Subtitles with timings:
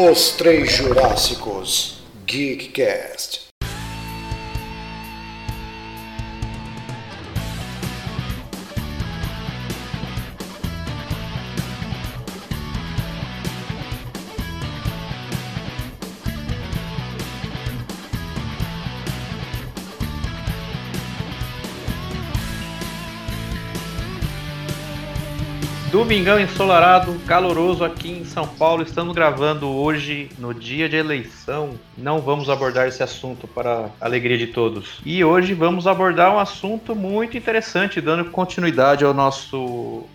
[0.00, 3.47] Os Três Jurássicos Geekcast.
[26.08, 28.82] Domingão ensolarado, caloroso aqui em São Paulo.
[28.82, 31.72] Estamos gravando hoje no dia de eleição.
[31.98, 35.00] Não vamos abordar esse assunto para a alegria de todos.
[35.04, 40.06] E hoje vamos abordar um assunto muito interessante, dando continuidade ao nosso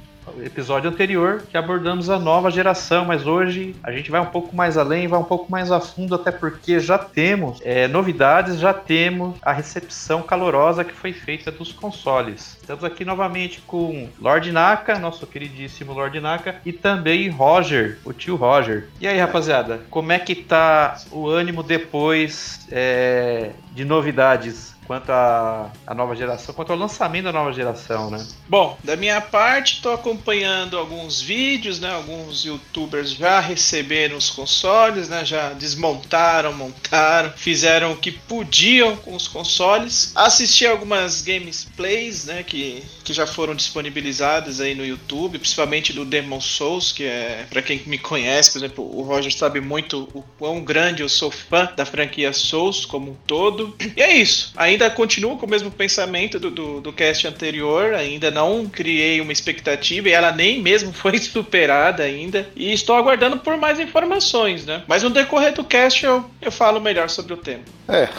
[0.41, 4.77] episódio anterior que abordamos a nova geração, mas hoje a gente vai um pouco mais
[4.77, 9.37] além, vai um pouco mais a fundo, até porque já temos é, novidades, já temos
[9.41, 12.57] a recepção calorosa que foi feita dos consoles.
[12.59, 18.35] Estamos aqui novamente com Lord Naka, nosso queridíssimo Lord Naka, e também Roger, o tio
[18.35, 18.87] Roger.
[18.99, 25.71] E aí, rapaziada, como é que tá o ânimo depois é, de novidades quanto à,
[25.95, 28.25] nova geração, quanto ao lançamento da nova geração, né?
[28.47, 31.91] Bom, da minha parte, estou acompanhando alguns vídeos, né?
[31.91, 35.25] Alguns youtubers já receberam os consoles, né?
[35.25, 40.11] Já desmontaram, montaram, fizeram o que podiam com os consoles.
[40.15, 42.43] Assisti algumas gameplays, né?
[42.43, 47.61] Que, que já foram disponibilizadas aí no YouTube, principalmente do Demon Souls, que é, para
[47.61, 51.69] quem me conhece, por exemplo, o Roger sabe muito o quão grande eu sou fã
[51.75, 53.75] da franquia Souls como um todo.
[53.95, 54.51] E é isso.
[54.55, 59.21] Aí ainda continuo com o mesmo pensamento do, do, do, cast anterior, ainda não criei
[59.21, 62.47] uma expectativa e ela nem mesmo foi superada ainda.
[62.55, 64.83] E estou aguardando por mais informações, né?
[64.87, 67.63] Mas no decorrer do cast eu, eu falo melhor sobre o tema.
[67.87, 68.09] É,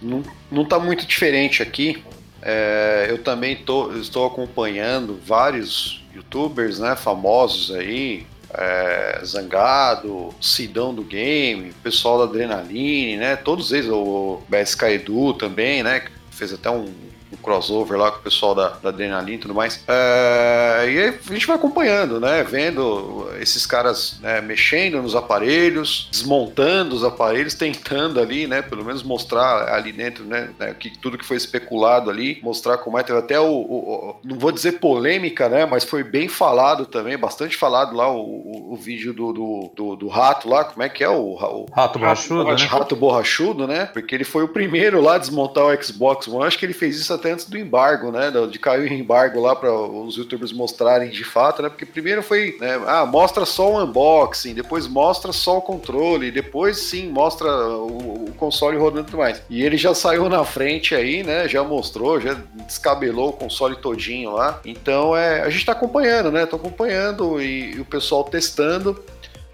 [0.00, 2.02] não, não tá muito diferente aqui.
[2.42, 11.02] É, eu também tô, estou acompanhando vários youtubers né, famosos aí, é, Zangado, Sidão do
[11.02, 13.36] Game, pessoal da Adrenaline, né?
[13.36, 16.04] Todos eles, o BSK Edu também, né?
[16.30, 16.92] Fez até um
[17.34, 19.82] um crossover lá com o pessoal da, da Adrenaline e tudo mais.
[19.86, 22.42] É, e aí a gente vai acompanhando, né?
[22.44, 28.62] Vendo esses caras né, mexendo nos aparelhos, desmontando os aparelhos, tentando ali, né?
[28.62, 30.50] Pelo menos mostrar ali dentro, né?
[30.58, 33.04] né que, tudo que foi especulado ali, mostrar como é.
[33.04, 35.66] Teve até o, o, o, Não vou dizer polêmica, né?
[35.66, 40.08] Mas foi bem falado também, bastante falado lá o, o, vídeo do, do, do, do,
[40.08, 40.64] rato lá.
[40.64, 41.34] Como é que é o.
[41.34, 42.68] o rato borrachudo, rato, né?
[42.68, 43.86] Rato borrachudo, né?
[43.86, 46.46] Porque ele foi o primeiro lá a desmontar o Xbox One.
[46.46, 48.30] Acho que ele fez isso até antes do embargo, né?
[48.50, 51.70] De cair o embargo lá para os youtubers mostrarem de fato, né?
[51.70, 52.80] Porque primeiro foi, né?
[52.86, 58.34] Ah, mostra só o unboxing, depois mostra só o controle, depois sim mostra o, o
[58.36, 59.42] console rodando e mais.
[59.48, 61.48] E ele já saiu na frente aí, né?
[61.48, 62.36] Já mostrou, já
[62.66, 64.60] descabelou o console todinho lá.
[64.64, 66.44] Então é, a gente tá acompanhando, né?
[66.44, 69.02] Tô acompanhando e, e o pessoal testando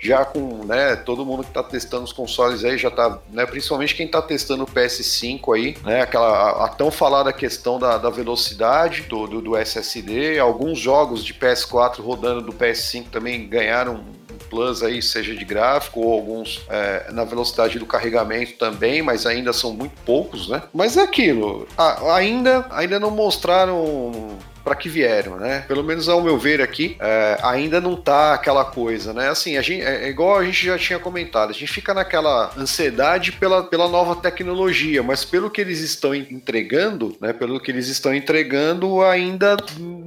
[0.00, 3.94] já com né, todo mundo que está testando os consoles aí, já está, né, principalmente
[3.94, 8.08] quem está testando o PS5 aí, né, aquela a, a tão falada questão da, da
[8.08, 14.02] velocidade do, do, do, SSD, alguns jogos de PS4 rodando do PS5 também ganharam
[14.48, 19.52] plus aí, seja de gráfico ou alguns é, na velocidade do carregamento também, mas ainda
[19.52, 20.64] são muito poucos, né?
[20.74, 25.64] Mas é aquilo, a, ainda, ainda não mostraram para que vieram, né?
[25.66, 29.28] Pelo menos ao meu ver aqui, é, ainda não tá aquela coisa, né?
[29.28, 32.52] Assim, a gente, é, é igual a gente já tinha comentado, a gente fica naquela
[32.56, 37.32] ansiedade pela, pela nova tecnologia, mas pelo que eles estão entregando, né?
[37.32, 39.56] Pelo que eles estão entregando, ainda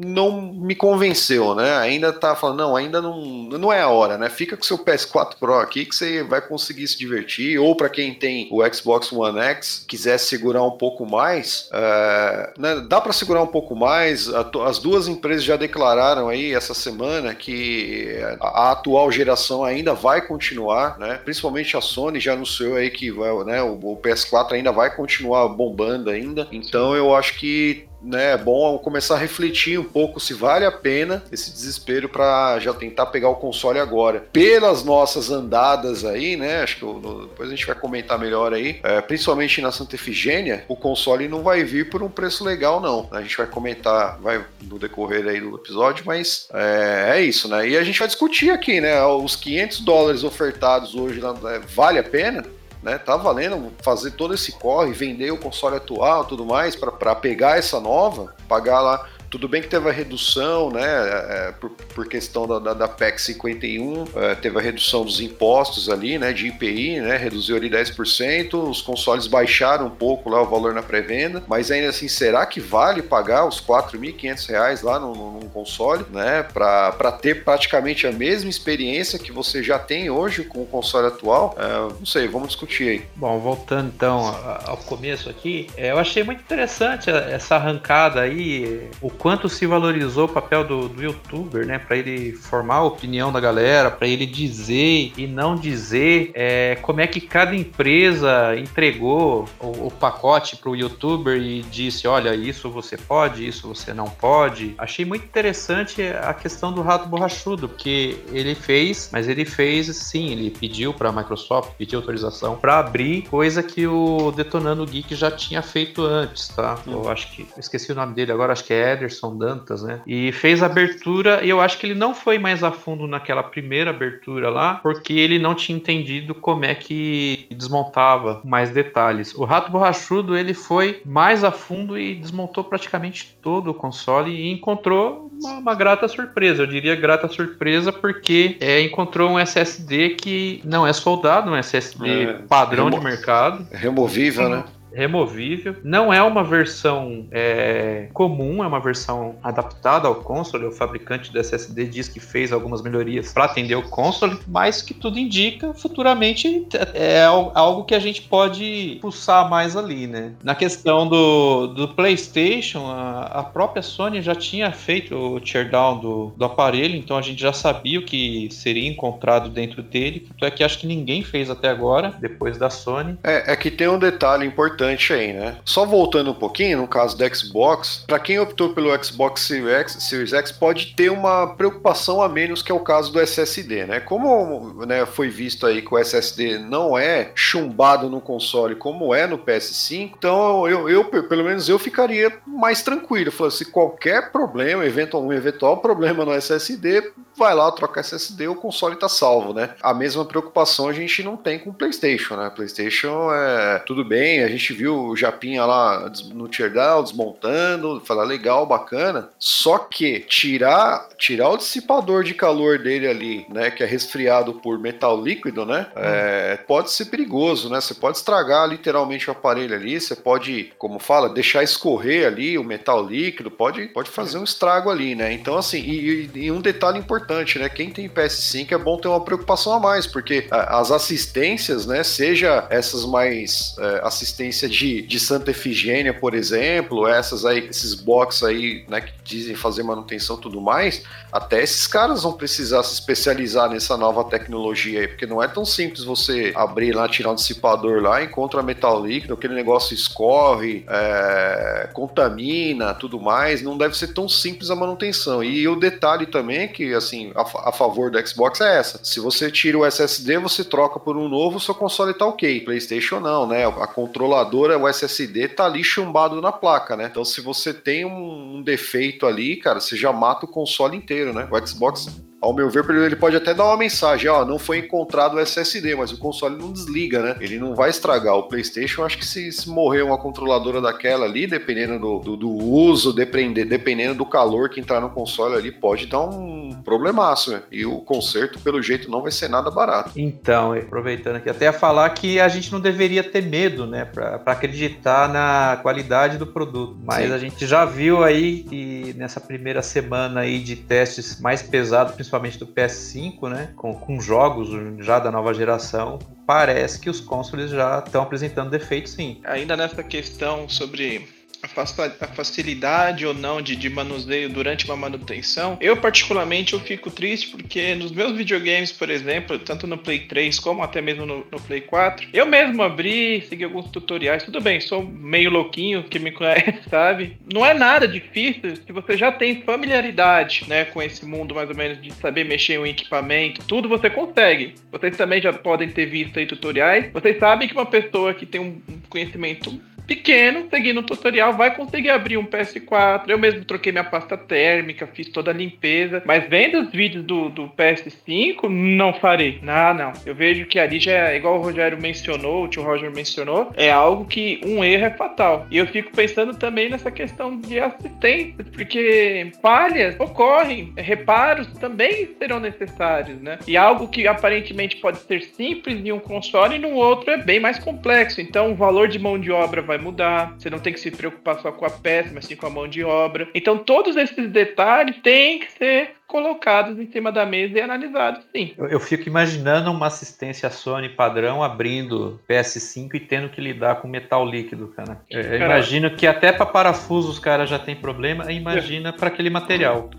[0.04, 1.76] não me convenceu, né?
[1.78, 4.30] Ainda tá falando, não, ainda não, não é a hora, né?
[4.30, 8.14] Fica com seu PS4 Pro aqui que você vai conseguir se divertir, ou para quem
[8.14, 12.86] tem o Xbox One X, quiser segurar um pouco mais, é, né?
[12.88, 18.18] dá para segurar um pouco mais, as duas empresas já declararam aí essa semana que
[18.40, 21.20] a, atual geração ainda vai continuar, né?
[21.24, 26.10] Principalmente a Sony já anunciou aí que vai, né, o PS4 ainda vai continuar bombando
[26.10, 26.48] ainda.
[26.52, 30.72] Então eu acho que né, é bom começar a refletir um pouco se vale a
[30.72, 34.26] pena esse desespero para já tentar pegar o console agora.
[34.32, 38.80] Pelas nossas andadas aí, né, acho que eu, depois a gente vai comentar melhor aí,
[38.84, 43.08] é, principalmente na Santa Efigênia, o console não vai vir por um preço legal não.
[43.12, 47.68] A gente vai comentar, vai no decorrer aí do episódio, mas é, é isso, né?
[47.68, 52.04] E a gente vai discutir aqui, né, os 500 dólares ofertados hoje, né, vale a
[52.04, 52.44] pena?
[52.84, 52.98] Né?
[52.98, 57.80] Tá valendo fazer todo esse corre, vender o console atual tudo mais para pegar essa
[57.80, 62.60] nova, pagar lá Tudo bem que teve a redução, né, é, por, por, questão da,
[62.60, 67.18] da, da PEC 51, é, teve a redução dos impostos ali, né, de IPI, né,
[67.18, 71.90] reduziu ali 10%, os consoles baixaram um pouco lá o valor na pré-venda, mas ainda
[71.90, 77.44] assim, será que vale pagar os 4.500 reais lá no, no console, né, para ter
[77.44, 81.56] praticamente a mesma experiência que você já tem hoje com o console atual?
[81.58, 83.06] É, não sei, vamos discutir aí.
[83.16, 84.28] Bom, voltando então
[84.64, 90.26] ao começo aqui, é, eu achei muito interessante essa arrancada aí, o quanto se valorizou
[90.26, 94.26] o papel do, do youtuber, né, para ele formar a opinião da galera, para ele
[94.26, 100.70] dizer e não dizer é, como é que cada empresa entregou o, o pacote para
[100.70, 104.76] o youtuber e disse, olha, isso você pode, isso você não pode.
[104.78, 110.34] Achei muito interessante a questão do rato borrachudo, porque ele fez, mas ele fez sim,
[110.34, 115.32] ele pediu para a Microsoft, pediu autorização para abrir, coisa que o Detonando Geek já
[115.32, 116.78] tinha feito antes, tá?
[116.86, 120.02] Eu acho que esqueci o nome dele agora, acho que é Ederson Dantas, né?
[120.06, 123.44] E fez a abertura e eu acho que ele não foi mais a fundo naquela
[123.44, 129.34] primeira abertura lá, porque ele não tinha entendido como é que desmontava mais detalhes.
[129.36, 134.52] O Rato Borrachudo ele foi mais a fundo e desmontou praticamente todo o console e
[134.52, 136.64] encontrou uma, uma grata surpresa.
[136.64, 142.24] Eu diria grata surpresa porque é, encontrou um SSD que não é soldado, um SSD
[142.24, 143.68] é, padrão de mercado.
[143.72, 144.64] Removível, né?
[144.94, 145.76] Removível.
[145.84, 150.66] Não é uma versão é, comum, é uma versão adaptada ao console.
[150.66, 154.94] O fabricante do SSD diz que fez algumas melhorias para atender o console, mas que
[154.94, 160.34] tudo indica, futuramente é algo que a gente pode pulsar mais ali, né?
[160.44, 166.34] Na questão do, do PlayStation, a, a própria Sony já tinha feito o teardown do,
[166.38, 170.28] do aparelho, então a gente já sabia o que seria encontrado dentro dele.
[170.30, 173.18] Tanto é que acho que ninguém fez até agora, depois da Sony.
[173.24, 175.58] É, é que tem um detalhe importante importante aí, né?
[175.64, 180.04] Só voltando um pouquinho, no caso do Xbox, para quem optou pelo Xbox Series X,
[180.04, 184.00] Series X, pode ter uma preocupação a menos que é o caso do SSD, né?
[184.00, 189.26] Como né, foi visto aí que o SSD não é chumbado no console como é
[189.26, 193.32] no PS5, então eu, eu pelo menos eu ficaria mais tranquilo.
[193.32, 198.56] Falando, se qualquer problema, eventual, um eventual problema no SSD, vai lá, troca SSD, o
[198.56, 199.72] console tá salvo, né?
[199.82, 202.50] A mesma preocupação a gente não tem com o PlayStation, né?
[202.50, 208.66] PlayStation é tudo bem, a gente viu o Japinha lá no teardown, desmontando, falar legal,
[208.66, 209.30] bacana.
[209.40, 214.80] Só que tirar, tirar o dissipador de calor dele ali, né, que é resfriado por
[214.80, 216.00] metal líquido, né, hum.
[216.00, 217.80] é, pode ser perigoso, né?
[217.80, 222.64] Você pode estragar literalmente o aparelho ali, você pode, como fala, deixar escorrer ali o
[222.64, 225.34] metal líquido, pode, pode fazer um estrago ali, né?
[225.34, 227.70] Então, assim, e, e um detalhe importante, né?
[227.70, 232.66] Quem tem PS5 é bom ter uma preocupação a mais, porque as assistências, né, seja
[232.70, 238.86] essas mais é, assistências de, de Santa Efigênia, por exemplo, essas aí, esses box aí,
[238.88, 243.70] né, que dizem fazer manutenção e tudo mais, até esses caras vão precisar se especializar
[243.70, 248.02] nessa nova tecnologia aí, porque não é tão simples você abrir lá, tirar um dissipador
[248.02, 254.30] lá, encontra metal líquido, aquele negócio escorre, é, contamina, tudo mais, não deve ser tão
[254.30, 255.44] simples a manutenção.
[255.44, 259.50] E o detalhe também que, assim, a, a favor do Xbox é essa, se você
[259.50, 262.62] tira o SSD, você troca por um novo, seu console tá ok.
[262.62, 263.66] PlayStation não, né?
[263.66, 267.08] A controladora o SSD tá ali chumbado na placa, né?
[267.10, 271.48] Então se você tem um defeito ali, cara, você já mata o console inteiro, né?
[271.52, 272.08] O Xbox
[272.44, 275.96] ao meu ver, ele pode até dar uma mensagem, ó, não foi encontrado o SSD,
[275.96, 277.38] mas o console não desliga, né?
[277.40, 278.36] Ele não vai estragar.
[278.36, 282.50] O PlayStation, acho que se, se morrer uma controladora daquela ali, dependendo do, do, do
[282.50, 287.62] uso, dependendo, dependendo do calor que entrar no console ali, pode dar um problemaço, né?
[287.72, 290.12] E o conserto, pelo jeito, não vai ser nada barato.
[290.14, 294.42] Então, aproveitando aqui, até a falar que a gente não deveria ter medo, né, para
[294.48, 296.98] acreditar na qualidade do produto.
[297.06, 297.34] Mas Sim.
[297.34, 302.33] a gente já viu aí que nessa primeira semana aí de testes mais pesados, principalmente
[302.34, 304.70] principalmente do PS5, né, com, com jogos
[305.06, 309.40] já da nova geração, parece que os consoles já estão apresentando defeitos sim.
[309.44, 311.28] Ainda nessa questão sobre
[311.64, 315.78] a facilidade ou não de, de manuseio durante uma manutenção.
[315.80, 320.60] Eu, particularmente, eu fico triste porque nos meus videogames, por exemplo, tanto no Play 3
[320.60, 324.44] como até mesmo no, no Play 4, eu mesmo abri, segui alguns tutoriais.
[324.44, 327.38] Tudo bem, sou meio louquinho, que me conhece, sabe?
[327.52, 331.76] Não é nada difícil se você já tem familiaridade, né, com esse mundo mais ou
[331.76, 334.76] menos de saber mexer em equipamento, tudo você consegue.
[334.92, 337.12] Vocês também já podem ter visto aí tutoriais.
[337.14, 342.10] Vocês sabem que uma pessoa que tem um conhecimento pequeno, seguindo o tutorial, vai conseguir
[342.10, 343.30] abrir um PS4.
[343.30, 346.22] Eu mesmo troquei minha pasta térmica, fiz toda a limpeza.
[346.26, 349.60] Mas vendo os vídeos do, do PS5, não farei.
[349.62, 350.14] Não, não.
[350.26, 353.92] Eu vejo que ali já é igual o Rogério mencionou, o tio Roger mencionou, é
[353.92, 355.68] algo que um erro é fatal.
[355.70, 362.60] E eu fico pensando também nessa questão de assistência, porque falhas ocorrem, reparos também serão
[362.60, 363.60] necessários, né?
[363.68, 367.60] E algo que aparentemente pode ser simples em um console e no outro é bem
[367.60, 368.42] mais complexo.
[368.42, 370.56] Então o valor de mão de obra vai mudar.
[370.58, 372.88] Você não tem que se preocupar só com a peça, mas sim com a mão
[372.88, 373.48] de obra.
[373.54, 378.74] Então todos esses detalhes têm que ser colocados em cima da mesa e analisados, sim.
[378.76, 384.08] Eu, eu, fico imaginando uma assistência Sony padrão abrindo PS5 e tendo que lidar com
[384.08, 385.22] metal líquido, cara.
[385.30, 389.52] Eu, eu imagino que até para parafuso os caras já tem problema, imagina para aquele
[389.52, 390.10] material.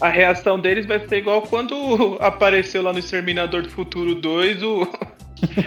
[0.00, 4.88] A reação deles vai ser igual quando apareceu lá no Exterminador do Futuro 2 o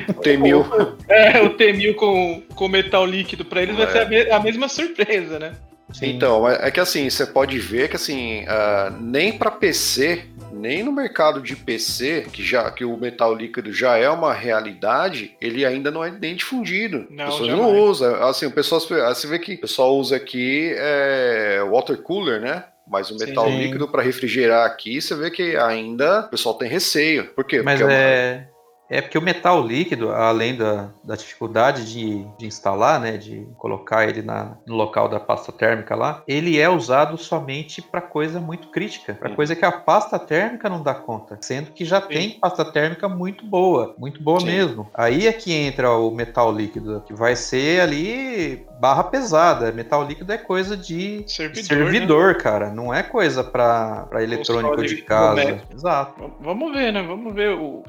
[0.09, 0.95] o T-1000.
[1.09, 3.85] É, o T-1000 com, com metal líquido para eles é.
[3.85, 5.53] vai ser a, me a mesma surpresa, né?
[5.91, 6.15] Sim.
[6.15, 10.81] Então, é, é que assim, você pode ver que assim, uh, nem para PC, nem
[10.81, 15.65] no mercado de PC, que já que o metal líquido já é uma realidade, ele
[15.65, 17.05] ainda não é nem difundido.
[17.09, 17.73] Não, As pessoas jamais.
[17.73, 18.23] não usam.
[18.23, 22.63] Assim, o pessoal, você vê que o pessoal usa aqui é, water cooler, né?
[22.87, 23.59] Mas o metal Sim.
[23.59, 27.25] líquido para refrigerar aqui, você vê que ainda o pessoal tem receio.
[27.33, 27.61] Por quê?
[27.61, 28.52] Mas Porque é, uma...
[28.93, 34.07] É porque o metal líquido, além da, da dificuldade de, de, instalar, né, de colocar
[34.07, 38.67] ele na, no local da pasta térmica lá, ele é usado somente para coisa muito
[38.67, 42.07] crítica, para coisa que a pasta térmica não dá conta, sendo que já Sim.
[42.07, 44.45] tem pasta térmica muito boa, muito boa Sim.
[44.45, 44.87] mesmo.
[44.93, 49.71] Aí é que entra o metal líquido, que vai ser ali barra pesada.
[49.71, 52.39] Metal líquido é coisa de servidor, servidor né?
[52.39, 55.61] cara, não é coisa para eletrônico de casa.
[55.73, 56.31] Exato.
[56.39, 57.01] Vamos ver, né?
[57.01, 57.83] Vamos ver o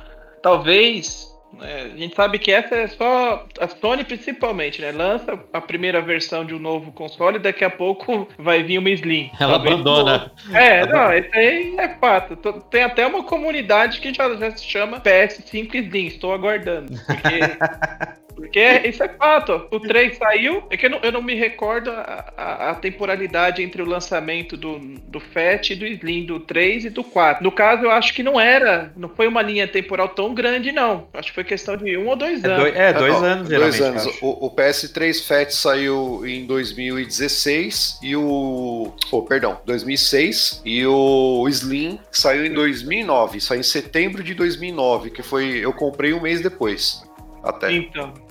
[0.45, 4.93] talvez é, a gente sabe que essa é só a Sony principalmente, né?
[4.93, 9.31] Lança a primeira versão de um novo console, daqui a pouco vai vir uma Slim.
[9.41, 10.33] Ela Talvez abandona.
[10.53, 12.37] É, não, isso aí é fato.
[12.71, 16.07] Tem até uma comunidade que já, já se chama PS5 Slim.
[16.07, 16.93] Estou aguardando.
[17.07, 17.39] Porque
[18.35, 19.67] Porque isso é fato.
[19.71, 23.63] O 3 saiu, é que eu não, eu não me recordo a, a, a, temporalidade
[23.63, 27.43] entre o lançamento do, do FAT e do Slim, do 3 e do 4.
[27.43, 31.07] No caso, eu acho que não era, não foi uma linha temporal tão grande, não.
[31.13, 32.59] Acho que foi questão de um ou dois anos.
[32.59, 34.07] É, dois, é, dois anos, Dois anos.
[34.21, 38.95] O, o, PS3 FAT saiu em 2016 e o.
[39.11, 43.41] Oh, perdão, 2006 e o Slim saiu em 2009.
[43.41, 45.59] Saiu em setembro de 2009, que foi.
[45.59, 47.03] Eu comprei um mês depois.
[47.43, 47.73] Até.
[47.73, 48.24] Então.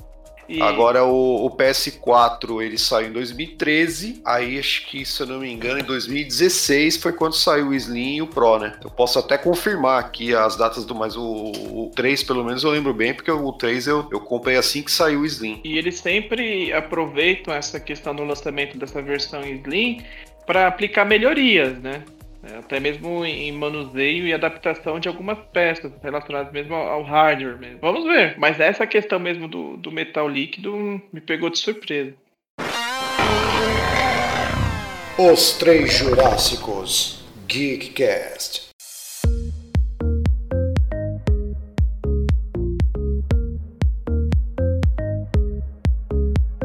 [0.47, 0.61] E...
[0.61, 5.51] Agora o, o, PS4 ele saiu em 2013, aí acho que, se eu não me
[5.51, 8.77] engano, em 2016 foi quando saiu o Slim e o Pro, né?
[8.83, 12.71] Eu posso até confirmar aqui as datas do, mas o, o 3 pelo menos eu
[12.71, 15.61] lembro bem, porque o 3 eu, eu comprei assim que saiu o Slim.
[15.63, 20.01] E eles sempre aproveitam essa questão do lançamento dessa versão Slim
[20.45, 22.03] para aplicar melhorias, né?
[22.43, 27.79] É, até mesmo em manuseio e adaptação de algumas peças relacionadas mesmo ao hardware mesmo.
[27.79, 32.13] Vamos ver, mas essa questão mesmo do, do metal líquido me pegou de surpresa.
[35.17, 38.72] Os Três Jurássicos Geekcast.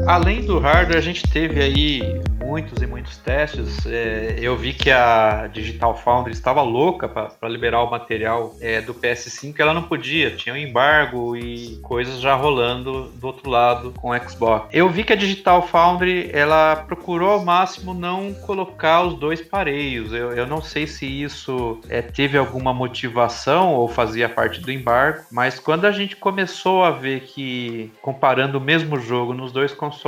[0.09, 2.01] Além do hardware, a gente teve aí
[2.43, 3.85] muitos e muitos testes.
[3.85, 8.91] É, eu vi que a Digital Foundry estava louca para liberar o material é, do
[8.91, 14.09] PS5, ela não podia, tinha um embargo e coisas já rolando do outro lado com
[14.09, 14.67] o Xbox.
[14.73, 20.11] Eu vi que a Digital Foundry ela procurou ao máximo não colocar os dois pareios.
[20.11, 25.21] Eu, eu não sei se isso é, teve alguma motivação ou fazia parte do embargo,
[25.31, 29.98] mas quando a gente começou a ver que comparando o mesmo jogo nos dois consoles,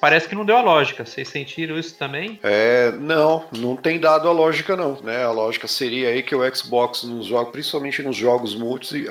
[0.00, 1.04] parece que não deu a lógica.
[1.04, 2.38] Vocês sentiram isso também?
[2.42, 5.24] É, não, não tem dado a lógica não, né?
[5.24, 9.06] A lógica seria aí que o Xbox nos jogos, principalmente nos jogos multi,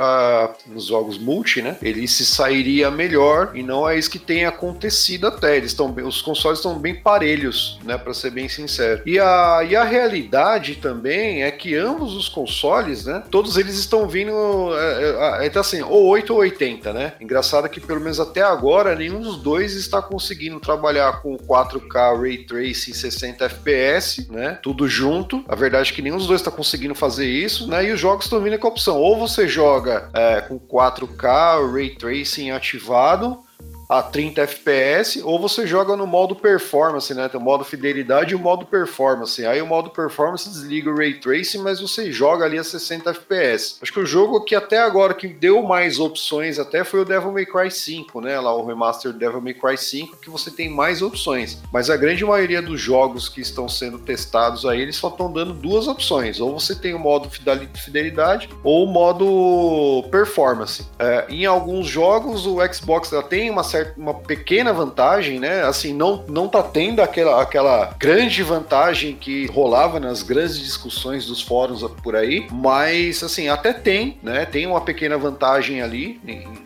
[0.66, 1.78] nos jogos multi, né?
[1.82, 5.58] Ele se sairia melhor e não é isso que tem acontecido até.
[5.58, 7.98] Eles estão, os consoles estão bem parelhos, né?
[7.98, 9.02] Para ser bem sincero.
[9.06, 13.24] E a, e a realidade também é que ambos os consoles, né?
[13.30, 14.32] Todos eles estão vindo,
[14.76, 17.14] é, é, é, assim, ou 8 ou 80, né?
[17.20, 20.29] Engraçado que pelo menos até agora nenhum dos dois está conseguindo
[20.60, 24.60] trabalhar com 4K Ray Tracing Race 60 FPS, né?
[24.62, 25.44] Tudo junto.
[25.48, 27.86] A verdade é que nenhum dos dois está conseguindo fazer isso, né?
[27.86, 28.98] E os jogos estão vindo com a opção.
[28.98, 33.44] Ou você joga é, com 4K, Ray Tracing ativado,
[33.90, 37.28] a 30 FPS, ou você joga no modo performance, né?
[37.28, 39.44] Tem o modo fidelidade e o modo performance.
[39.44, 43.78] Aí o modo performance desliga o ray tracing, mas você joga ali a 60 FPS.
[43.82, 47.32] Acho que o jogo que até agora que deu mais opções até foi o Devil
[47.32, 48.40] May Cry 5, né?
[48.40, 51.58] Lá o remaster Devil May Cry 5, que você tem mais opções.
[51.74, 55.52] Mas a grande maioria dos jogos que estão sendo testados aí, eles só estão dando
[55.52, 56.40] duas opções.
[56.40, 57.28] Ou você tem o modo
[57.74, 60.86] fidelidade ou o modo performance.
[61.00, 65.64] É, em alguns jogos o Xbox já tem uma certa uma pequena vantagem, né?
[65.64, 71.42] Assim, não, não tá tendo aquela, aquela grande vantagem que rolava nas grandes discussões dos
[71.42, 74.46] fóruns por aí, mas assim, até tem, né?
[74.46, 76.20] Tem uma pequena vantagem ali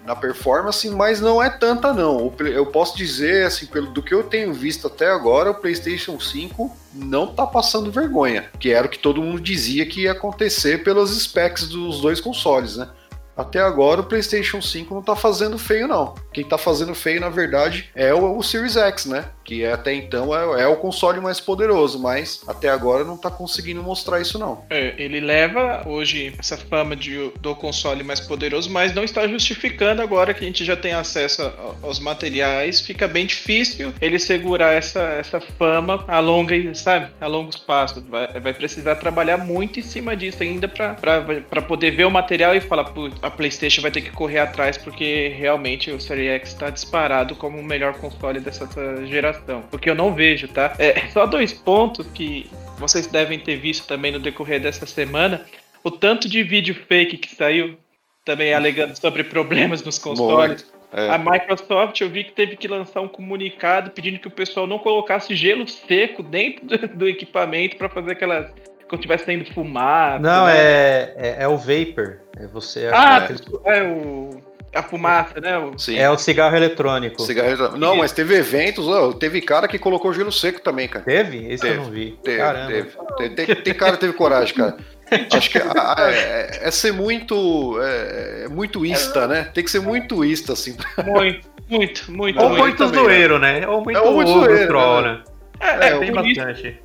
[0.05, 2.34] na performance, mas não é tanta não.
[2.39, 6.84] Eu posso dizer, assim, pelo do que eu tenho visto até agora, o PlayStation 5
[6.93, 11.10] não tá passando vergonha, que era o que todo mundo dizia que ia acontecer pelas
[11.10, 12.88] specs dos dois consoles, né?
[13.35, 16.13] Até agora o PlayStation 5 não tá fazendo feio, não.
[16.31, 19.25] Quem tá fazendo feio, na verdade, é o, o Series X, né?
[19.43, 23.29] Que é, até então é, é, o console mais poderoso, mas até agora não tá
[23.29, 24.63] conseguindo mostrar isso, não.
[24.69, 30.01] É, ele leva hoje essa fama de, do console mais poderoso, mas não está justificando
[30.01, 32.81] agora que a gente já tem acesso aos materiais.
[32.81, 37.11] Fica bem difícil ele segurar essa, essa fama a longa, sabe?
[37.19, 38.03] A longos passos.
[38.07, 42.61] Vai, vai precisar trabalhar muito em cima disso ainda para poder ver o material e
[42.61, 42.85] falar,
[43.23, 47.57] a PlayStation vai ter que correr atrás porque realmente o Series X está disparado como
[47.57, 48.67] o melhor console dessa
[49.05, 49.63] geração.
[49.71, 50.75] Porque eu não vejo, tá?
[50.77, 55.45] É só dois pontos que vocês devem ter visto também no decorrer dessa semana.
[55.83, 57.77] O tanto de vídeo fake que saiu
[58.25, 60.69] também alegando sobre problemas nos consoles.
[60.91, 61.09] É.
[61.09, 64.77] A Microsoft eu vi que teve que lançar um comunicado pedindo que o pessoal não
[64.77, 68.51] colocasse gelo seco dentro do, do equipamento para fazer aquelas
[68.93, 70.19] quando tivesse saindo fumaça.
[70.19, 70.55] Não, né?
[70.55, 72.19] é, é, é, o vapor.
[72.38, 72.89] É você.
[72.93, 73.27] Ah,
[73.65, 74.53] é, é o.
[74.73, 75.55] A fumaça, né?
[75.57, 75.77] O...
[75.77, 76.00] Sim.
[76.00, 77.21] É o cigarro eletrônico.
[77.21, 77.77] Cigarro eletrônico.
[77.77, 81.05] Não, mas teve eventos, ó, teve cara que colocou gelo seco também, cara.
[81.05, 81.45] Teve?
[81.47, 82.17] Esse teve, eu não vi.
[82.23, 82.67] Teve, Caramba.
[82.67, 83.35] teve.
[83.35, 84.77] Tem, tem, cara que teve coragem, cara.
[85.31, 87.79] Acho que é, é, ser muito.
[87.81, 89.43] É, é, muito ista, né?
[89.53, 90.75] Tem que ser muito ista, assim.
[91.05, 92.41] Muito, muito, muito.
[92.41, 93.67] Ou muito zoeiro, né?
[93.67, 95.12] Ou muito, é, ou muito zoeiro, troll, né?
[95.12, 95.23] né?
[95.59, 96.79] É, é, tem bastante.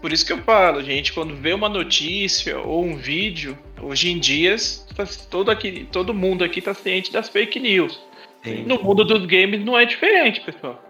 [0.00, 4.18] Por isso que eu falo, gente, quando vê uma notícia ou um vídeo, hoje em
[4.18, 4.56] dia
[4.96, 8.00] tá todo, aqui, todo mundo aqui está ciente das fake news.
[8.42, 8.64] Sim.
[8.64, 10.82] No mundo dos games não é diferente, pessoal.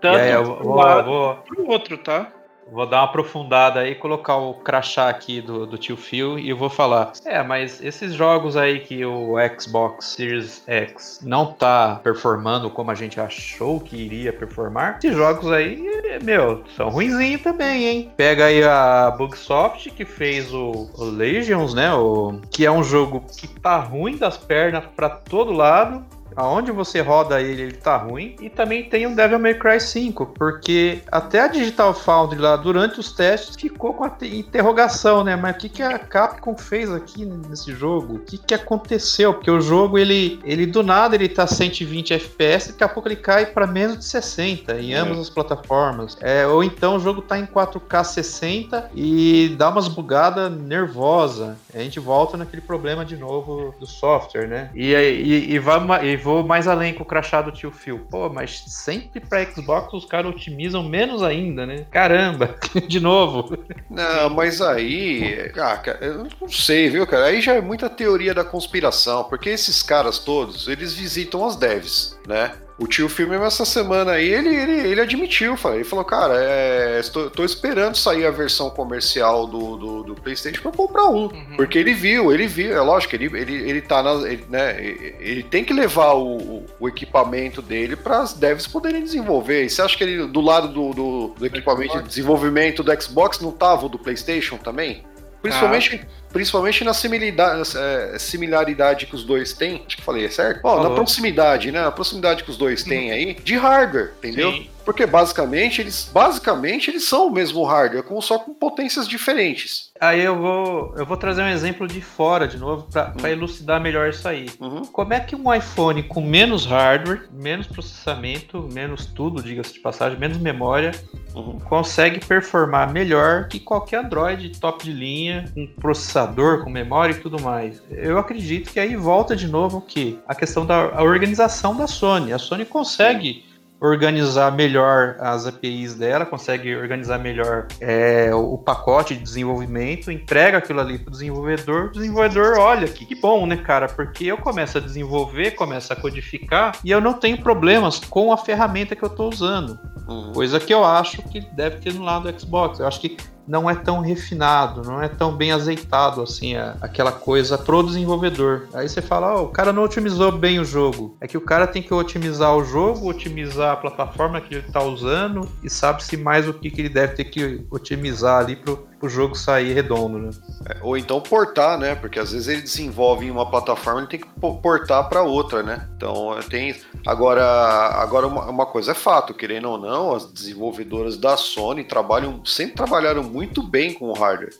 [0.00, 2.32] Tanto é, eu vou, um lado vou, pro outro, tá?
[2.70, 6.56] Vou dar uma aprofundada aí, colocar o crachá aqui do, do tio Phil e eu
[6.56, 7.12] vou falar.
[7.24, 12.94] É, mas esses jogos aí que o Xbox Series X não tá performando como a
[12.94, 15.80] gente achou que iria performar, esses jogos aí,
[16.22, 18.12] meu, são ruinzinhos também, hein?
[18.16, 21.92] Pega aí a Bugsoft que fez o, o Legions, né?
[21.94, 26.04] O, que é um jogo que tá ruim das pernas para todo lado
[26.36, 28.36] aonde você roda ele, ele tá ruim.
[28.40, 33.00] E também tem o Devil May Cry 5, porque até a Digital Foundry lá, durante
[33.00, 35.34] os testes, ficou com a interrogação, né?
[35.34, 38.16] Mas o que, que a Capcom fez aqui nesse jogo?
[38.16, 39.32] O que, que aconteceu?
[39.34, 43.16] Porque o jogo, ele, ele do nada, ele tá 120 FPS, daqui a pouco ele
[43.16, 44.96] cai para menos de 60 em é.
[44.96, 46.16] ambas as plataformas.
[46.20, 51.56] É, ou então o jogo tá em 4K 60 e dá umas bugadas nervosa.
[51.74, 54.70] A gente volta naquele problema de novo do software, né?
[54.74, 58.00] E, e, e, vai, e vou mais além com o crachá do tio Phil.
[58.10, 61.86] Pô, mas sempre pra Xbox os caras otimizam menos ainda, né?
[61.88, 62.56] Caramba,
[62.88, 63.56] de novo.
[63.88, 65.52] Não, mas aí.
[65.56, 67.26] Ah, cara, eu não sei, viu, cara?
[67.26, 72.18] Aí já é muita teoria da conspiração, porque esses caras todos, eles visitam as devs,
[72.26, 72.52] né?
[72.78, 77.30] O tio filme essa semana aí, ele, ele, ele admitiu, ele falou, cara, é, estou,
[77.30, 81.24] tô esperando sair a versão comercial do, do, do Playstation pra comprar um.
[81.24, 81.56] Uhum.
[81.56, 84.28] Porque ele viu, ele viu, é lógico, ele, ele, ele tá na.
[84.28, 84.76] Ele, né,
[85.18, 89.64] ele tem que levar o, o equipamento dele para as devs poderem desenvolver.
[89.64, 93.40] E você acha que ele, do lado do, do, do equipamento de desenvolvimento do Xbox,
[93.40, 95.02] não tava o do Playstation também?
[95.48, 96.32] Principalmente, ah.
[96.32, 99.82] principalmente na similaridade, é, similaridade que os dois têm.
[99.86, 100.60] Acho que falei, é certo?
[100.64, 101.84] Ó, na proximidade, né?
[101.86, 104.52] A proximidade que os dois têm aí de hardware, entendeu?
[104.52, 104.70] Sim.
[104.86, 109.90] Porque basicamente eles, basicamente eles são o mesmo hardware, com, só com potências diferentes.
[110.00, 113.26] Aí eu vou, eu vou trazer um exemplo de fora de novo para uhum.
[113.26, 114.46] elucidar melhor isso aí.
[114.60, 114.84] Uhum.
[114.84, 120.18] Como é que um iPhone com menos hardware, menos processamento, menos tudo, diga-se de passagem,
[120.20, 120.92] menos memória,
[121.34, 121.58] uhum.
[121.58, 127.42] consegue performar melhor que qualquer Android top de linha, com processador, com memória e tudo
[127.42, 127.82] mais?
[127.90, 130.20] Eu acredito que aí volta de novo o que?
[130.28, 132.32] A questão da organização da Sony.
[132.32, 133.45] A Sony consegue
[133.80, 140.80] organizar melhor as APIs dela, consegue organizar melhor é, o pacote de desenvolvimento, entrega aquilo
[140.80, 143.86] ali para o desenvolvedor, o desenvolvedor olha que, que bom, né, cara?
[143.86, 148.36] Porque eu começo a desenvolver, começo a codificar e eu não tenho problemas com a
[148.36, 149.78] ferramenta que eu estou usando.
[150.08, 150.32] Uhum.
[150.32, 152.78] Coisa que eu acho que deve ter no lado do Xbox.
[152.78, 157.12] Eu acho que não é tão refinado, não é tão bem azeitado assim a, aquela
[157.12, 158.68] coisa pro desenvolvedor.
[158.74, 161.16] Aí você fala, oh, o cara não otimizou bem o jogo.
[161.20, 164.82] É que o cara tem que otimizar o jogo, otimizar a plataforma que ele está
[164.82, 169.08] usando e sabe-se mais o que, que ele deve ter que otimizar ali pro, o
[169.08, 170.30] jogo sair redondo, né?
[170.68, 171.94] É, ou então portar, né?
[171.94, 174.28] Porque às vezes ele desenvolve em uma plataforma e tem que
[174.62, 175.88] portar para outra, né?
[175.96, 176.74] Então tem.
[177.06, 182.44] Agora, agora uma, uma, coisa é fato, querendo ou não, as desenvolvedoras da Sony trabalham,
[182.44, 184.54] sempre trabalharam muito bem com o hardware.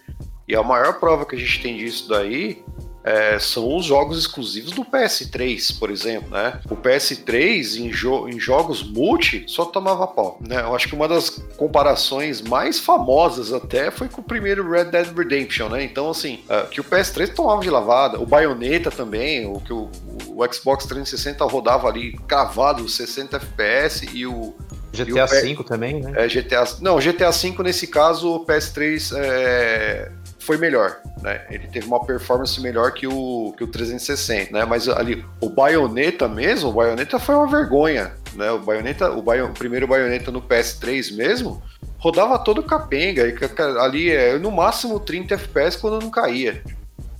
[0.48, 2.64] E a maior prova que a gente tem disso daí
[3.06, 6.60] é, são os jogos exclusivos do PS3, por exemplo, né?
[6.68, 10.60] O PS3 em, jo em jogos multi só tomava pau, né?
[10.60, 15.16] Eu acho que uma das comparações mais famosas até foi com o primeiro Red Dead
[15.16, 15.84] Redemption, né?
[15.84, 19.88] Então, assim, uh, que o PS3 tomava de lavada, o Bayonetta também, o que o,
[20.26, 24.52] o Xbox 360 rodava ali cravado 60 FPS e o
[24.92, 26.12] GTA V também, né?
[26.16, 30.10] É, GTA, não, GTA V nesse caso o PS3 é,
[30.46, 31.44] foi melhor, né?
[31.50, 34.64] Ele teve uma performance melhor que o, que o 360, né?
[34.64, 38.52] Mas ali, o Bayonetta mesmo, o Bayonetta foi uma vergonha, né?
[38.52, 41.60] O Bayonetta, o, Bayon, o primeiro Bayonetta no PS3 mesmo,
[41.98, 43.34] rodava todo capenga, e
[43.80, 46.62] ali é no máximo 30 FPS quando não caía.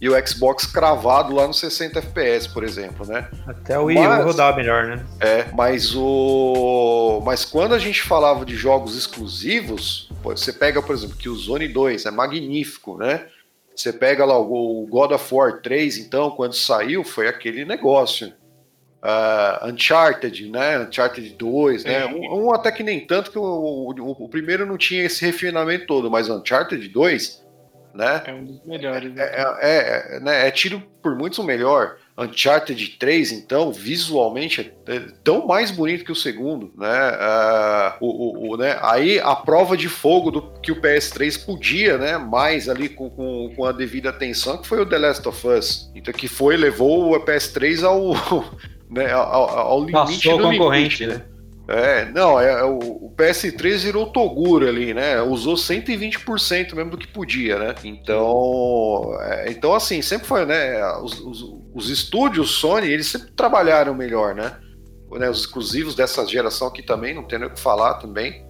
[0.00, 3.28] E o Xbox cravado lá no 60 FPS, por exemplo, né?
[3.46, 5.06] Até o Wii U rodava melhor, né?
[5.20, 11.16] É, mas o mas quando a gente falava de jogos exclusivos, você pega, por exemplo,
[11.16, 13.26] que o Zone 2 é magnífico, né?
[13.74, 18.32] Você pega lá o God of War 3, então, quando saiu, foi aquele negócio.
[19.02, 20.78] Uh, Uncharted, né?
[20.80, 22.06] Uncharted 2, né?
[22.06, 25.87] Um, um, até que nem tanto que o, o, o, primeiro não tinha esse refinamento
[25.87, 27.45] todo, mas Uncharted 2,
[27.96, 28.22] né?
[28.26, 29.12] É um dos melhores.
[29.12, 29.22] Né?
[29.22, 30.46] É, é, é, né?
[30.46, 31.96] é tiro por muitos o melhor.
[32.18, 37.11] Uncharted 3, então, visualmente é tão mais bonito que o segundo, né?
[38.00, 38.78] Uh, o, o, né?
[38.80, 42.16] Aí a prova de fogo do que o PS3 podia, né?
[42.16, 45.90] Mais ali com, com, com, a devida atenção, que foi o The Last of Us.
[45.94, 48.14] Então, que foi, levou o PS3 ao,
[48.90, 51.36] né, ao, ao limite Passou do concorrente, limite, né?
[51.68, 55.20] É, não, é, é, o, o PS3 virou Toguro ali, né?
[55.20, 57.74] Usou 120% mesmo do que podia, né?
[57.83, 60.87] Então, é, então assim, sempre foi, né?
[60.98, 64.57] Os, os, os, estúdios Sony, eles sempre trabalharam melhor, né?
[65.12, 65.29] né?
[65.29, 68.46] Os exclusivos dessa geração aqui também, não tem nem o que falar também.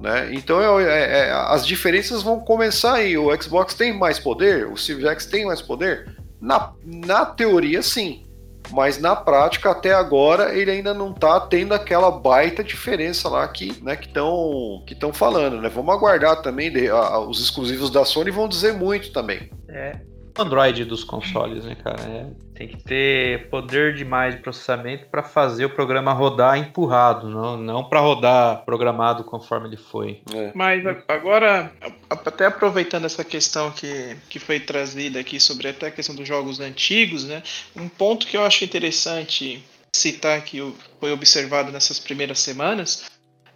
[0.00, 0.32] Né?
[0.32, 3.18] Então é, é, as diferenças vão começar aí.
[3.18, 6.16] O Xbox tem mais poder, o Series X tem mais poder?
[6.40, 8.23] Na, na teoria, sim
[8.70, 13.82] mas na prática até agora ele ainda não está tendo aquela baita diferença lá que
[13.82, 15.68] né, que estão que estão falando, né?
[15.68, 19.50] Vamos aguardar também de, a, os exclusivos da Sony vão dizer muito também.
[19.68, 20.00] É,
[20.36, 22.02] Android dos consoles, né, cara?
[22.02, 27.56] É, tem que ter poder demais de processamento para fazer o programa rodar empurrado, não,
[27.56, 30.22] não para rodar programado conforme ele foi.
[30.34, 30.50] É.
[30.54, 31.72] Mas agora,
[32.10, 36.58] até aproveitando essa questão que, que foi trazida aqui sobre até a questão dos jogos
[36.58, 37.42] antigos, né?
[37.76, 40.60] Um ponto que eu acho interessante citar que
[40.98, 43.04] foi observado nessas primeiras semanas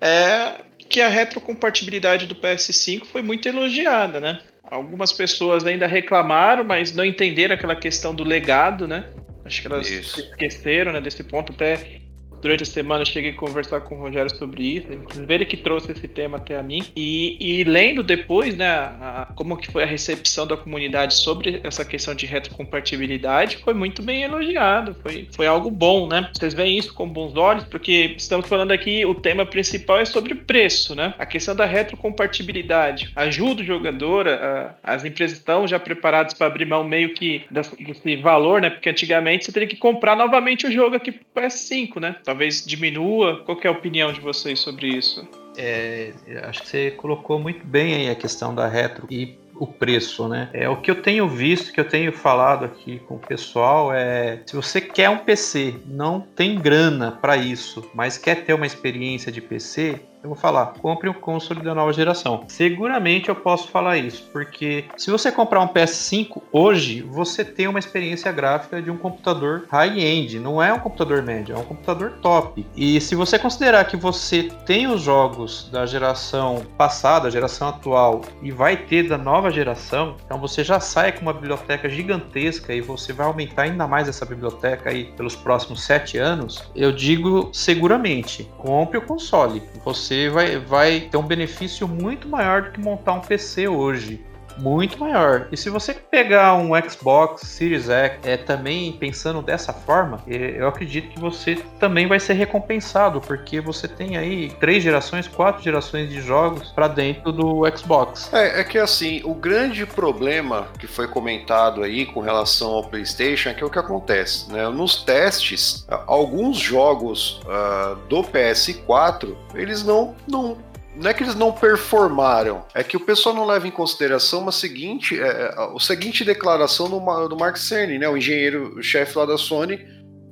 [0.00, 4.40] é que a retrocompatibilidade do PS5 foi muito elogiada, né?
[4.70, 9.04] Algumas pessoas ainda reclamaram, mas não entenderam aquela questão do legado, né?
[9.44, 10.20] Acho que elas Isso.
[10.20, 11.52] esqueceram né, desse ponto.
[11.52, 12.02] Até
[12.40, 15.56] durante a semana eu cheguei a conversar com o Rogério sobre isso, inclusive ele que
[15.56, 16.84] trouxe esse tema até a mim.
[16.96, 21.84] E, e lendo depois, né, a, como que foi a recepção da comunidade sobre essa
[21.84, 26.30] questão de retrocompatibilidade, foi muito bem elogiado, foi, foi algo bom, né?
[26.32, 30.34] Vocês veem isso com bons olhos, porque estamos falando aqui, o tema principal é sobre
[30.34, 31.14] preço, né?
[31.18, 36.66] A questão da retrocompatibilidade ajuda o jogador, a, as empresas estão já preparadas para abrir
[36.66, 38.70] mão meio que desse valor, né?
[38.70, 42.16] Porque antigamente você teria que comprar novamente o jogo aqui pro PS5, né?
[42.28, 43.42] Talvez diminua.
[43.42, 45.26] Qual é a opinião de vocês sobre isso?
[45.56, 46.12] É,
[46.42, 50.50] acho que você colocou muito bem aí a questão da retro e o preço, né?
[50.52, 54.42] É o que eu tenho visto, que eu tenho falado aqui com o pessoal é,
[54.44, 59.32] se você quer um PC, não tem grana para isso, mas quer ter uma experiência
[59.32, 62.44] de PC, eu vou falar, compre um console da nova geração.
[62.48, 67.78] Seguramente eu posso falar isso, porque se você comprar um PS5 hoje, você tem uma
[67.78, 72.66] experiência gráfica de um computador high-end, não é um computador médio, é um computador top.
[72.76, 78.50] E se você considerar que você tem os jogos da geração passada, geração atual, e
[78.50, 83.12] vai ter da nova geração, então você já sai com uma biblioteca gigantesca e você
[83.12, 88.98] vai aumentar ainda mais essa biblioteca aí pelos próximos sete anos, eu digo seguramente, compre
[88.98, 89.62] o console.
[89.84, 94.24] Você vai, vai ter um benefício muito maior do que montar um PC hoje
[94.58, 95.48] muito maior.
[95.50, 100.68] E se você pegar um Xbox Series X é, também pensando dessa forma, é, eu
[100.68, 106.08] acredito que você também vai ser recompensado, porque você tem aí três gerações, quatro gerações
[106.08, 108.32] de jogos para dentro do Xbox.
[108.32, 113.50] É, é que assim, o grande problema que foi comentado aí com relação ao PlayStation
[113.50, 114.68] é que é o que acontece, né?
[114.68, 120.56] Nos testes, alguns jogos uh, do PS4 eles não, não
[120.98, 124.52] não é que eles não performaram, é que o pessoal não leva em consideração uma
[124.52, 129.38] seguinte, é, é a seguinte declaração do, do Mark Cerny, né, o engenheiro-chefe lá da
[129.38, 129.86] Sony,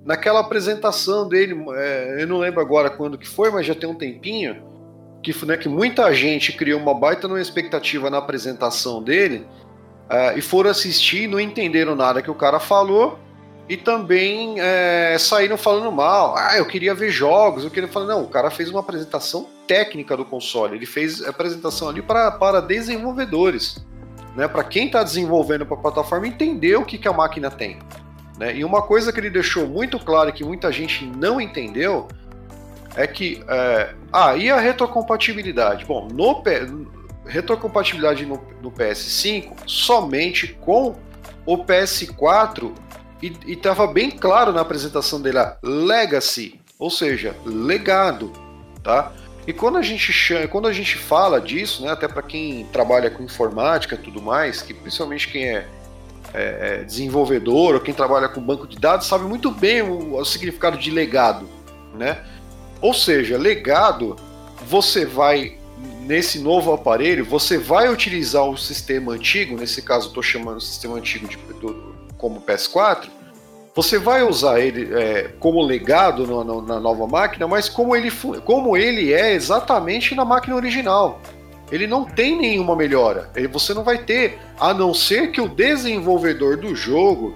[0.05, 3.95] naquela apresentação dele, é, eu não lembro agora quando que foi, mas já tem um
[3.95, 4.63] tempinho,
[5.23, 9.47] que, né, que muita gente criou uma baita numa expectativa na apresentação dele,
[10.11, 13.19] uh, e foram assistir e não entenderam nada que o cara falou,
[13.69, 16.37] e também é, saíram falando mal.
[16.37, 18.07] Ah, eu queria ver jogos, eu queria falar.
[18.07, 22.31] Não, o cara fez uma apresentação técnica do console, ele fez a apresentação ali para,
[22.31, 23.85] para desenvolvedores.
[24.37, 27.79] Né, para quem está desenvolvendo para a plataforma entender o que, que a máquina tem.
[28.39, 28.55] Né?
[28.57, 32.07] E uma coisa que ele deixou muito claro que muita gente não entendeu
[32.95, 33.43] é que.
[33.49, 35.87] É, ah, e a retrocompatibilidade?
[35.87, 36.43] Bom, no
[37.25, 40.95] retrocompatibilidade no, no PS5 somente com
[41.47, 42.73] o PS4
[43.23, 48.33] e estava bem claro na apresentação dele, legacy, ou seja, legado,
[48.83, 49.13] tá?
[49.47, 53.11] E quando a gente chama, quando a gente fala disso, né, até para quem trabalha
[53.11, 55.67] com informática e tudo mais, que principalmente quem é,
[56.35, 60.25] é, é, desenvolvedor ou quem trabalha com banco de dados sabe muito bem o, o
[60.25, 61.49] significado de legado,
[61.95, 62.25] né?
[62.81, 64.17] Ou seja, legado,
[64.67, 65.59] você vai
[66.01, 70.97] nesse novo aparelho, você vai utilizar o sistema antigo, nesse caso estou chamando o sistema
[70.97, 71.86] antigo de, do,
[72.19, 73.09] como PS4,
[73.75, 78.11] você vai usar ele é, como legado no, no, na nova máquina, mas como ele,
[78.45, 81.21] como ele é exatamente na máquina original.
[81.71, 83.31] Ele não tem nenhuma melhora.
[83.35, 87.35] Ele, você não vai ter, a não ser que o desenvolvedor do jogo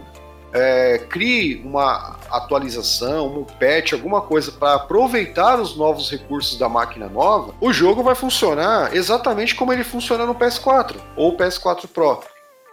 [0.53, 7.09] é, crie uma atualização, um patch, alguma coisa para aproveitar os novos recursos da máquina
[7.09, 12.21] nova, o jogo vai funcionar exatamente como ele funciona no PS4 ou PS4 Pro.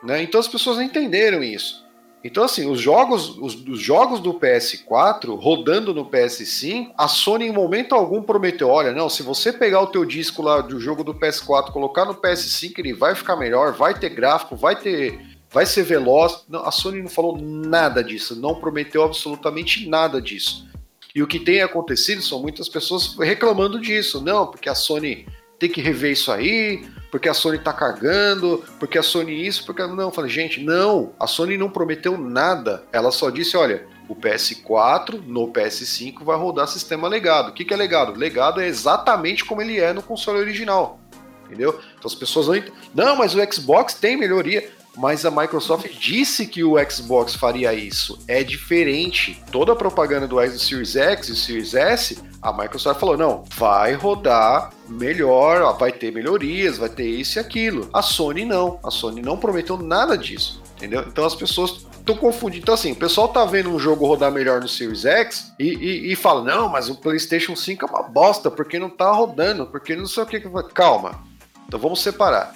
[0.04, 0.24] Né?
[0.24, 1.87] Então as pessoas entenderam isso.
[2.28, 7.54] Então, assim, os jogos, os, os, jogos do PS4 rodando no PS5, a Sony em
[7.54, 11.16] momento algum prometeu: olha, não, se você pegar o teu disco lá do jogo do
[11.16, 15.38] PS4, colocar no PS5, ele vai ficar melhor, vai ter gráfico, vai ter.
[15.50, 16.44] Vai ser veloz.
[16.50, 20.68] Não, a Sony não falou nada disso, não prometeu absolutamente nada disso.
[21.16, 24.20] E o que tem acontecido são muitas pessoas reclamando disso.
[24.20, 25.26] Não, porque a Sony
[25.60, 29.82] tem que rever isso aí, porque a Sony tá cargando, porque a Sony isso, porque.
[29.82, 32.84] Não, eu falei, gente, não, a Sony não prometeu nada.
[32.91, 37.50] Ela só disse: olha, o PS4 no PS5 vai rodar sistema legado.
[37.50, 38.17] O que, que é legado?
[38.17, 41.00] Legado é exatamente como ele é no console original.
[41.46, 41.80] Entendeu?
[41.98, 42.63] Então as pessoas não.
[42.93, 48.18] Não, mas o Xbox tem melhoria mas a Microsoft disse que o Xbox faria isso.
[48.28, 49.42] É diferente.
[49.52, 54.72] Toda a propaganda do Series X e Series S, a Microsoft falou: não, vai rodar
[54.90, 57.88] melhor, vai ter melhorias, vai ter isso e aquilo.
[57.94, 58.80] A Sony não.
[58.84, 60.62] A Sony não prometeu nada disso.
[60.76, 61.06] Entendeu?
[61.08, 62.64] Então as pessoas estão confundindo.
[62.64, 66.12] Então, assim, o pessoal tá vendo um jogo rodar melhor no Series X e, e,
[66.12, 69.96] e, fala: não, mas o PlayStation 5 é uma bosta, porque não tá rodando, porque
[69.96, 70.40] não sei o que.
[70.74, 71.24] Calma.
[71.68, 72.56] Então vamos separar.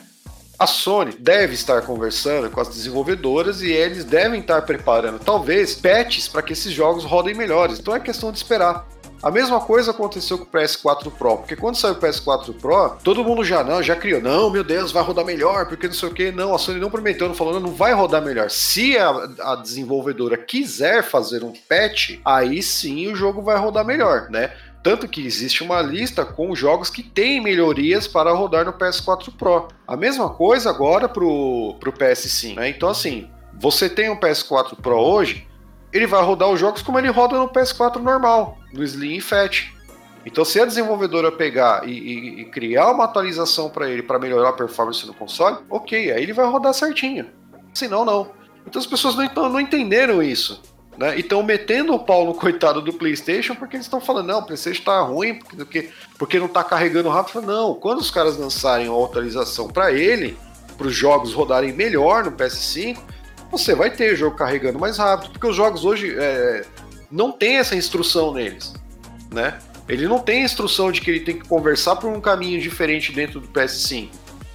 [0.61, 6.27] A Sony deve estar conversando com as desenvolvedoras e eles devem estar preparando, talvez, patches
[6.27, 7.79] para que esses jogos rodem melhores.
[7.79, 8.87] Então é questão de esperar.
[9.23, 13.23] A mesma coisa aconteceu com o PS4 Pro, porque quando saiu o PS4 Pro, todo
[13.23, 16.13] mundo já não, já criou, não, meu Deus, vai rodar melhor, porque não sei o
[16.13, 16.31] que.
[16.31, 18.51] Não, a Sony não prometeu, não falou, não vai rodar melhor.
[18.51, 24.29] Se a, a desenvolvedora quiser fazer um patch, aí sim o jogo vai rodar melhor,
[24.29, 24.51] né?
[24.83, 29.67] Tanto que existe uma lista com jogos que têm melhorias para rodar no PS4 Pro.
[29.87, 32.55] A mesma coisa agora para o PS5.
[32.55, 32.69] Né?
[32.69, 35.47] Então, assim, você tem um PS4 Pro hoje,
[35.93, 39.71] ele vai rodar os jogos como ele roda no PS4 normal, no Slim e Fat.
[40.25, 44.49] Então, se a desenvolvedora pegar e, e, e criar uma atualização para ele para melhorar
[44.49, 47.27] a performance no console, ok, aí ele vai rodar certinho.
[47.73, 48.31] Senão, não.
[48.65, 50.61] Então as pessoas não, não entenderam isso.
[51.01, 51.17] Né?
[51.17, 54.45] E estão metendo o pau no coitado do PlayStation porque eles estão falando, não, o
[54.45, 57.41] PlayStation tá ruim porque, porque não tá carregando rápido.
[57.41, 60.37] Não, quando os caras lançarem a atualização para ele,
[60.77, 62.99] para os jogos rodarem melhor no PS5,
[63.49, 66.65] você vai ter o jogo carregando mais rápido, porque os jogos hoje é,
[67.09, 68.71] não tem essa instrução neles,
[69.33, 69.57] né?
[69.89, 73.39] Ele não tem instrução de que ele tem que conversar por um caminho diferente dentro
[73.39, 74.07] do PS5.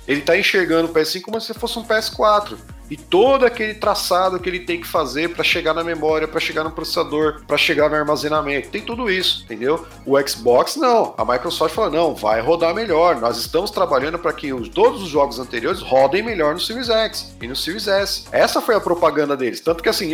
[0.07, 2.57] Ele está enxergando o PS5 como se fosse um PS4
[2.91, 6.65] e todo aquele traçado que ele tem que fazer para chegar na memória, para chegar
[6.65, 8.69] no processador, para chegar no armazenamento.
[8.69, 9.87] Tem tudo isso, entendeu?
[10.05, 11.15] O Xbox não.
[11.17, 13.21] A Microsoft falou: não, vai rodar melhor.
[13.21, 17.35] Nós estamos trabalhando para que os, todos os jogos anteriores rodem melhor no Series X
[17.41, 18.25] e no Series S.
[18.31, 19.61] Essa foi a propaganda deles.
[19.61, 20.11] Tanto que assim,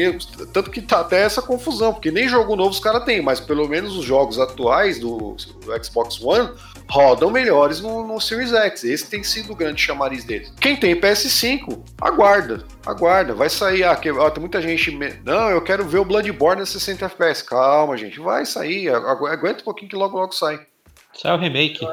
[0.52, 3.68] tanto que tá até essa confusão, porque nem jogo novo os caras têm, mas pelo
[3.68, 6.50] menos os jogos atuais do, do Xbox One
[6.88, 8.84] rodam melhores no, no Series X.
[8.84, 10.52] Esse tem sido o grande chamariz deles.
[10.60, 13.34] Quem tem PS5, aguarda, aguarda.
[13.34, 13.84] Vai sair.
[13.84, 14.90] Ah, que, ó, tem muita gente.
[15.24, 17.44] Não, eu quero ver o Bloodborne a 60 FPS.
[17.44, 18.88] Calma, gente, vai sair.
[18.90, 20.66] Aguenta um pouquinho que logo logo sai.
[21.14, 21.86] Sai o remake.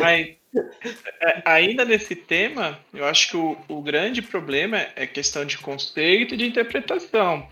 [0.00, 0.28] Mas,
[1.20, 6.34] é, ainda nesse tema, eu acho que o, o grande problema é questão de conceito
[6.34, 7.46] e de interpretação.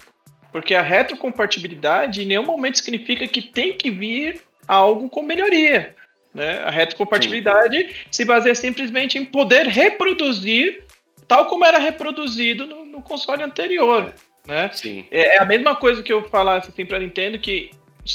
[0.51, 5.95] Porque a retrocompatibilidade em nenhum momento significa que tem que vir algo com melhoria.
[6.35, 6.61] Né?
[6.61, 7.95] A retrocompatibilidade Sim.
[8.11, 10.85] se baseia simplesmente em poder reproduzir
[11.33, 14.13] tal como era reproduzido no, no console anterior.
[14.47, 14.69] Né?
[14.75, 15.07] Sim.
[15.11, 17.71] É, é, a mesma coisa que eu falasse assim para Nintendo que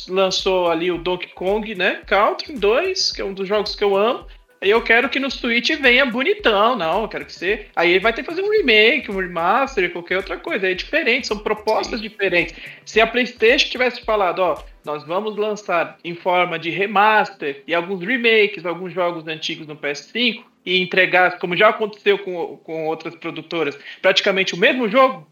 [0.07, 2.01] lançou ali o Donkey Kong, né?
[2.05, 4.27] Country 2, que é um dos jogos que eu amo.
[4.61, 7.67] E eu quero que no Switch venha bonitão, não, eu quero que você.
[7.75, 10.69] Aí vai ter que fazer um remake, um remaster, qualquer outra coisa.
[10.69, 12.09] É diferente, são propostas Sim.
[12.09, 12.55] diferentes.
[12.85, 18.03] Se a PlayStation tivesse falado, ó, nós vamos lançar em forma de remaster e alguns
[18.03, 23.79] remakes, alguns jogos antigos no PS5 e entregar, como já aconteceu com, com outras produtoras,
[24.01, 25.25] praticamente o mesmo jogo.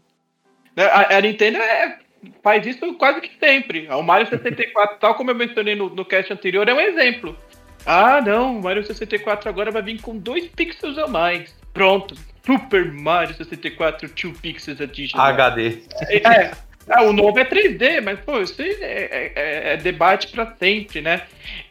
[0.74, 0.84] Né?
[0.84, 1.98] A, a Nintendo é,
[2.42, 3.86] faz isso quase que sempre.
[3.88, 7.36] O Mario 64, tal como eu mencionei no, no cast anterior, é um exemplo.
[7.84, 11.54] Ah, não, o Mario 64 agora vai vir com 2 pixels a mais.
[11.74, 12.14] Pronto.
[12.46, 15.18] Super Mario 64 2 Pixels Edition.
[15.18, 15.82] HD.
[16.08, 16.52] É,
[16.88, 21.22] ah, o novo é 3D, mas pô, isso é, é, é, debate para sempre, né?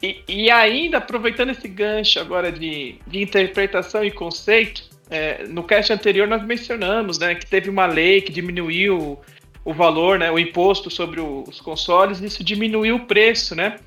[0.03, 5.93] E, e, ainda aproveitando esse gancho agora de, de interpretação e conceito, é, no cast
[5.93, 9.19] anterior nós mencionamos, né, que teve uma lei que diminuiu
[9.63, 13.77] o valor, né, o imposto sobre os consoles, e isso diminuiu o preço, né?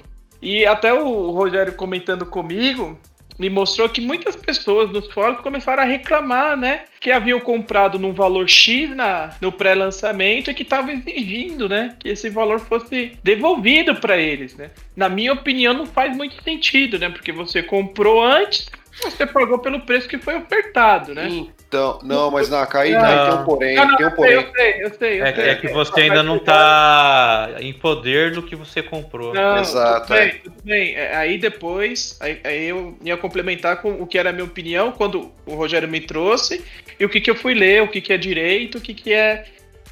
[0.41, 2.99] E até o Rogério comentando comigo,
[3.39, 6.85] me mostrou que muitas pessoas nos fóruns começaram a reclamar, né?
[6.99, 11.95] Que haviam comprado num valor X na, no pré-lançamento e que estavam exigindo, né?
[12.01, 14.71] Que esse valor fosse devolvido para eles, né?
[14.97, 17.09] Na minha opinião, não faz muito sentido, né?
[17.09, 18.69] Porque você comprou antes,
[19.03, 21.29] você pagou pelo preço que foi ofertado, né?
[21.69, 24.33] Então, não, mas na caí tem um porém, não, não, tem um porém.
[24.33, 25.49] Eu sei, eu sei, eu é, sei.
[25.51, 29.35] É que você ainda não está em poder do que você comprou.
[29.35, 30.07] Não, Exato.
[30.07, 30.33] Tudo bem, é.
[30.39, 30.95] tudo bem.
[30.95, 34.93] É, aí depois, aí, aí, eu ia complementar com o que era a minha opinião
[34.93, 36.65] quando o Rogério me trouxe
[36.99, 39.13] e o que, que eu fui ler, o que, que é direito, o que, que
[39.13, 39.45] é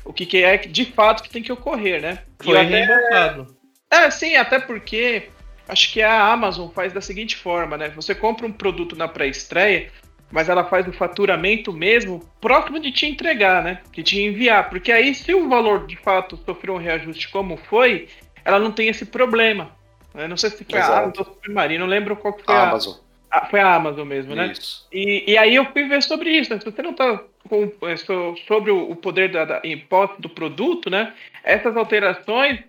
[0.05, 2.21] o que, que é de fato que tem que ocorrer, né?
[2.41, 3.55] Foi reembolsado.
[3.91, 5.29] É, sim, até porque
[5.69, 7.89] acho que a Amazon faz da seguinte forma, né?
[7.91, 9.91] Você compra um produto na pré-estreia,
[10.31, 13.81] mas ela faz o faturamento mesmo próximo de te entregar, né?
[13.93, 14.69] De te enviar.
[14.69, 18.09] Porque aí, se o valor de fato sofreu um reajuste como foi,
[18.45, 19.71] ela não tem esse problema.
[20.15, 20.27] Né?
[20.27, 20.93] Não sei se foi Exato.
[20.93, 22.95] a Amazon ou Submarino, não lembro qual foi a, Amazon.
[23.31, 24.53] A, foi a Amazon mesmo, né?
[24.53, 24.87] Isso.
[24.93, 26.59] E, e aí eu fui ver sobre isso, né?
[26.59, 27.97] Se você não está com, é,
[28.47, 31.13] sobre o poder da, da imposto do produto, né?
[31.45, 32.61] Essas alterações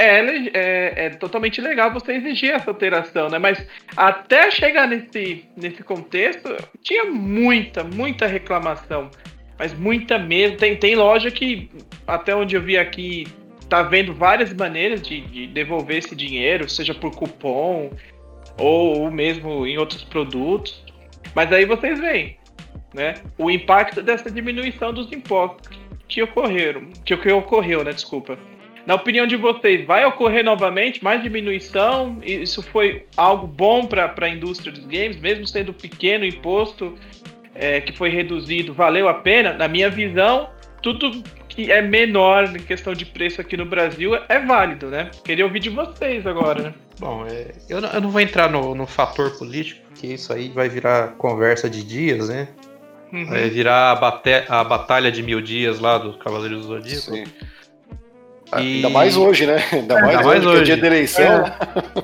[0.00, 3.38] é, é, é, totalmente legal você exigir essa alteração, né?
[3.38, 9.10] Mas até chegar nesse, nesse contexto, tinha muita, muita reclamação.
[9.58, 10.56] Mas muita mesmo.
[10.56, 11.70] Tem, tem loja que,
[12.06, 13.26] até onde eu vi aqui,
[13.68, 17.90] tá vendo várias maneiras de, de devolver esse dinheiro, seja por cupom
[18.58, 20.82] ou, ou mesmo em outros produtos.
[21.34, 22.38] Mas aí vocês veem,
[22.94, 23.14] né?
[23.36, 27.92] O impacto dessa diminuição dos impostos que ocorreram, que, que ocorreu, né?
[27.92, 28.38] Desculpa.
[28.86, 32.18] Na opinião de vocês, vai ocorrer novamente mais diminuição?
[32.22, 36.96] Isso foi algo bom para a indústria dos games, mesmo sendo pequeno o imposto
[37.54, 39.52] é, que foi reduzido, valeu a pena?
[39.52, 40.48] Na minha visão,
[40.82, 45.10] tudo que é menor em questão de preço aqui no Brasil é válido, né?
[45.24, 46.74] Queria ouvir de vocês agora, né?
[46.98, 50.48] Bom, é, eu, não, eu, não, vou entrar no, no, fator político, porque isso aí
[50.48, 52.48] vai virar conversa de dias, né?
[53.12, 53.26] Uhum.
[53.26, 57.14] Vai virar a, bate, a batalha de mil dias lá dos Cavaleiros do Zodíaco.
[57.14, 57.24] Sim.
[58.58, 58.76] E...
[58.76, 59.62] Ainda mais hoje, né?
[59.72, 60.60] Ainda mais, Ainda mais hoje, hoje.
[60.60, 61.22] é dia da eleição.
[61.24, 61.54] É.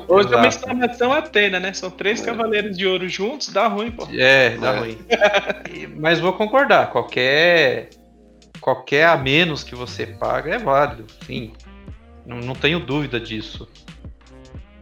[0.06, 1.72] Hoje é uma exclamação Atena, né?
[1.72, 2.24] São três é.
[2.24, 4.06] cavaleiros de ouro juntos, dá ruim, pô.
[4.12, 4.78] É, dá é.
[4.78, 4.98] ruim.
[5.96, 7.90] Mas vou concordar, qualquer
[8.60, 11.52] qualquer a menos que você paga é válido, sim.
[12.24, 13.68] Não, não tenho dúvida disso.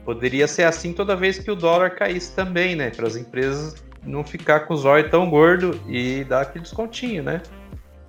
[0.05, 2.91] Poderia ser assim toda vez que o dólar caísse também, né?
[2.91, 7.43] Para as empresas não ficar com os olhos tão gordo e dar aquele descontinho, né?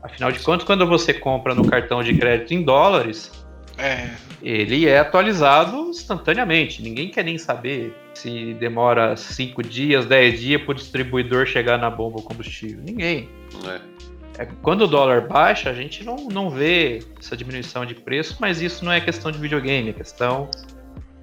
[0.02, 3.32] Afinal de contas, quando você compra no cartão de crédito em dólares,
[3.78, 4.10] É.
[4.42, 6.82] ele é atualizado instantaneamente.
[6.82, 11.90] Ninguém quer nem saber se demora 5 dias, 10 dias para o distribuidor chegar na
[11.90, 12.82] bomba o combustível.
[12.84, 13.30] Ninguém.
[13.68, 13.96] É.
[14.38, 18.62] É, quando o dólar baixa, a gente não, não vê essa diminuição de preço, mas
[18.62, 20.50] isso não é questão de videogame, é questão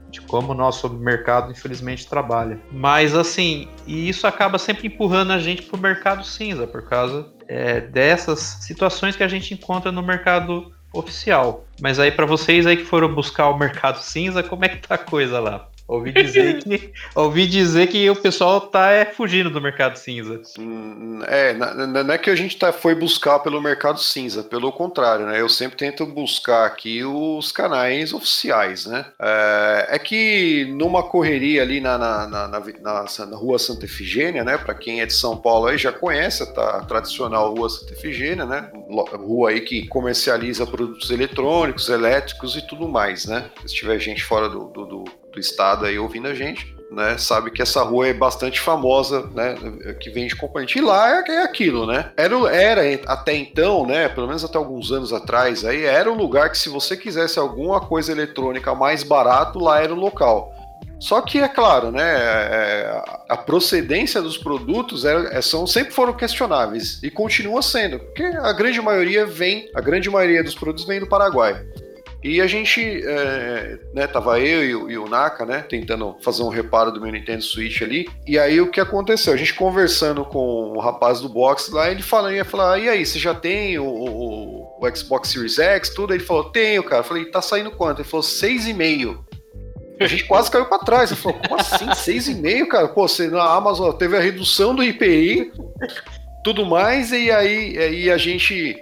[0.09, 2.59] de como o nosso mercado, infelizmente, trabalha.
[2.71, 7.27] Mas, assim, e isso acaba sempre empurrando a gente para o mercado cinza, por causa
[7.49, 11.64] é, dessas situações que a gente encontra no mercado oficial.
[11.81, 14.94] Mas aí, para vocês aí que foram buscar o mercado cinza, como é que tá
[14.94, 15.68] a coisa lá?
[15.92, 20.40] Ouvi dizer que, ouvi dizer que o pessoal tá é, fugindo do mercado cinza.
[20.59, 25.26] Hum, É, não é que a gente tá, foi buscar pelo mercado cinza, pelo contrário,
[25.26, 25.40] né?
[25.40, 29.05] Eu sempre tento buscar aqui os canais oficiais, né?
[29.20, 34.45] É, é que numa correria ali na, na, na, na, na- na rua Santa Efigênia,
[34.45, 34.57] né?
[34.57, 38.70] Para quem é de São Paulo aí já conhece a tradicional rua Santa Efigênia, né?
[39.14, 43.51] Rua aí que comercializa produtos eletrônicos, elétricos e tudo mais, né?
[43.66, 47.51] Se tiver gente fora do, do, do, do estado aí ouvindo a gente, né, sabe
[47.51, 49.55] que essa rua é bastante famosa, né,
[49.99, 50.78] que vende componente.
[50.78, 52.12] E lá é, é aquilo, né?
[52.16, 56.51] Era, era até então, né, pelo menos até alguns anos atrás, aí era um lugar
[56.51, 60.53] que se você quisesse alguma coisa eletrônica mais barato, lá era o local.
[61.01, 66.12] Só que é claro, né, é, a procedência dos produtos é, é- são, sempre foram
[66.12, 71.01] questionáveis e continua sendo, porque a grande maioria vem, a grande maioria dos produtos vem
[71.01, 71.61] do Paraguai.
[72.23, 76.43] E a gente, é, né, tava eu e, o- e o Naka, né, tentando fazer
[76.45, 78.09] um reparo do meu Nintendo Switch ali.
[78.27, 79.33] E aí o que aconteceu?
[79.33, 80.39] A gente conversando com
[80.77, 83.85] o rapaz do box lá, ele falando, ia falar, e aí, você já tem o,
[83.85, 86.14] o- o Xbox Series X, tudo?
[86.14, 87.01] Ele falou, tenho, cara.
[87.01, 88.01] Eu falei, tá saindo quanto?
[88.03, 89.25] Ele falou, seis e meio.
[90.01, 91.11] A gente quase caiu pra trás.
[91.11, 91.93] Ele falou, como assim?
[91.95, 92.89] Seis e meio, cara?
[92.89, 95.53] Pô, você na Amazon teve a redução do IPI,
[96.45, 98.77] tudo mais, e aí, aí a gente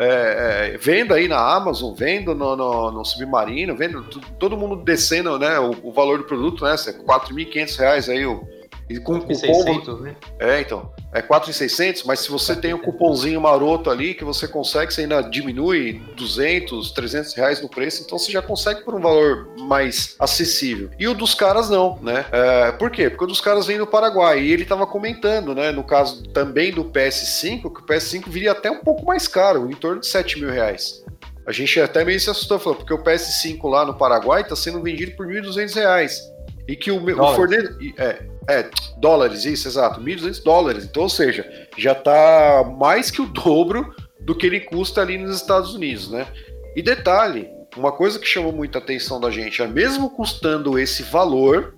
[0.00, 4.04] é, é, vendo aí na Amazon, vendo no, no, no Submarino, vendo
[4.38, 6.76] todo mundo descendo né, o, o valor do produto, né?
[6.76, 8.46] 4.500 reais aí, o,
[8.88, 9.34] e com cupom.
[9.34, 10.16] 600, né?
[10.38, 10.90] É, então.
[11.10, 15.22] É 4,600, mas se você tem um cupomzinho maroto ali que você consegue, você ainda
[15.22, 20.90] diminui 200, 300 reais no preço, então você já consegue por um valor mais acessível.
[20.98, 22.26] E o dos caras não, né?
[22.30, 23.08] É, por quê?
[23.08, 25.72] Porque o dos caras vem do Paraguai e ele tava comentando, né?
[25.72, 29.74] No caso também do PS5, que o PS5 viria até um pouco mais caro, em
[29.74, 31.02] torno de 7 mil reais.
[31.46, 34.82] A gente até meio se assustou, falou, porque o PS5 lá no Paraguai tá sendo
[34.82, 36.22] vendido por 1.200 reais.
[36.68, 37.78] E que o, o fornecedor.
[37.96, 38.18] É,
[38.48, 40.00] é, dólares, isso, exato.
[40.00, 40.84] 1.200 dólares.
[40.84, 45.36] Então, ou seja, já tá mais que o dobro do que ele custa ali nos
[45.36, 46.26] Estados Unidos, né?
[46.74, 51.74] E detalhe, uma coisa que chamou muita atenção da gente é mesmo custando esse valor,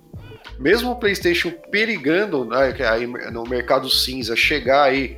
[0.57, 2.73] mesmo o PlayStation perigando né,
[3.31, 5.17] no mercado cinza chegar aí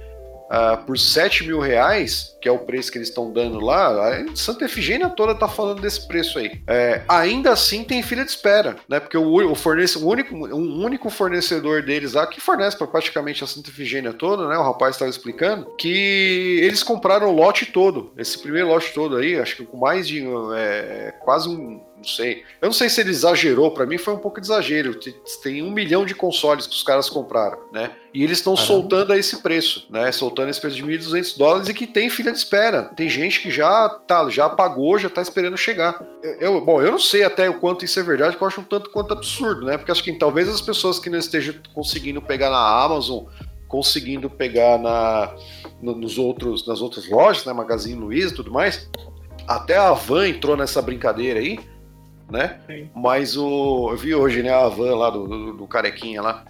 [0.53, 4.35] ah, por 7 mil reais, que é o preço que eles estão dando lá, a
[4.35, 6.61] Santa Efigênia toda tá falando desse preço aí.
[6.67, 8.99] É, ainda assim tem fila de espera, né?
[8.99, 13.43] Porque o, o, fornece, o único, um único fornecedor deles lá, que fornece para praticamente
[13.43, 14.55] a Santa Efigênia toda, né?
[14.55, 19.39] O rapaz estava explicando, que eles compraram o lote todo, esse primeiro lote todo aí,
[19.39, 20.23] acho que com mais de
[20.55, 22.43] é, quase um não sei.
[22.61, 24.93] Eu não sei se ele exagerou, para mim foi um pouco de exagero.
[25.41, 27.91] Tem- um milhão de consoles que os caras compraram, né?
[28.13, 30.11] E eles estão soltando a esse preço, né?
[30.11, 32.83] Soltando esse preço de 1.200 dólares e que tem fila de espera.
[32.95, 35.99] Tem gente que já tá, já pagou, já tá esperando chegar.
[36.39, 38.65] Eu, bom, eu não sei até o quanto isso é verdade, porque eu acho um
[38.65, 39.77] tanto quanto absurdo, né?
[39.77, 43.23] Porque acho que talvez as pessoas que não estejam conseguindo pegar na Amazon,
[43.67, 45.33] conseguindo pegar na,
[45.81, 47.53] no- nos outros, nas outras lojas, né?
[47.53, 48.87] Magazine Luiza e tudo mais.
[49.47, 51.59] Até a Van entrou nessa brincadeira aí,
[52.33, 52.59] né?
[52.67, 52.89] Sim.
[52.93, 53.89] Mas o.
[53.91, 56.43] Eu vi hoje, né, a van lá do, do, do carequinha lá.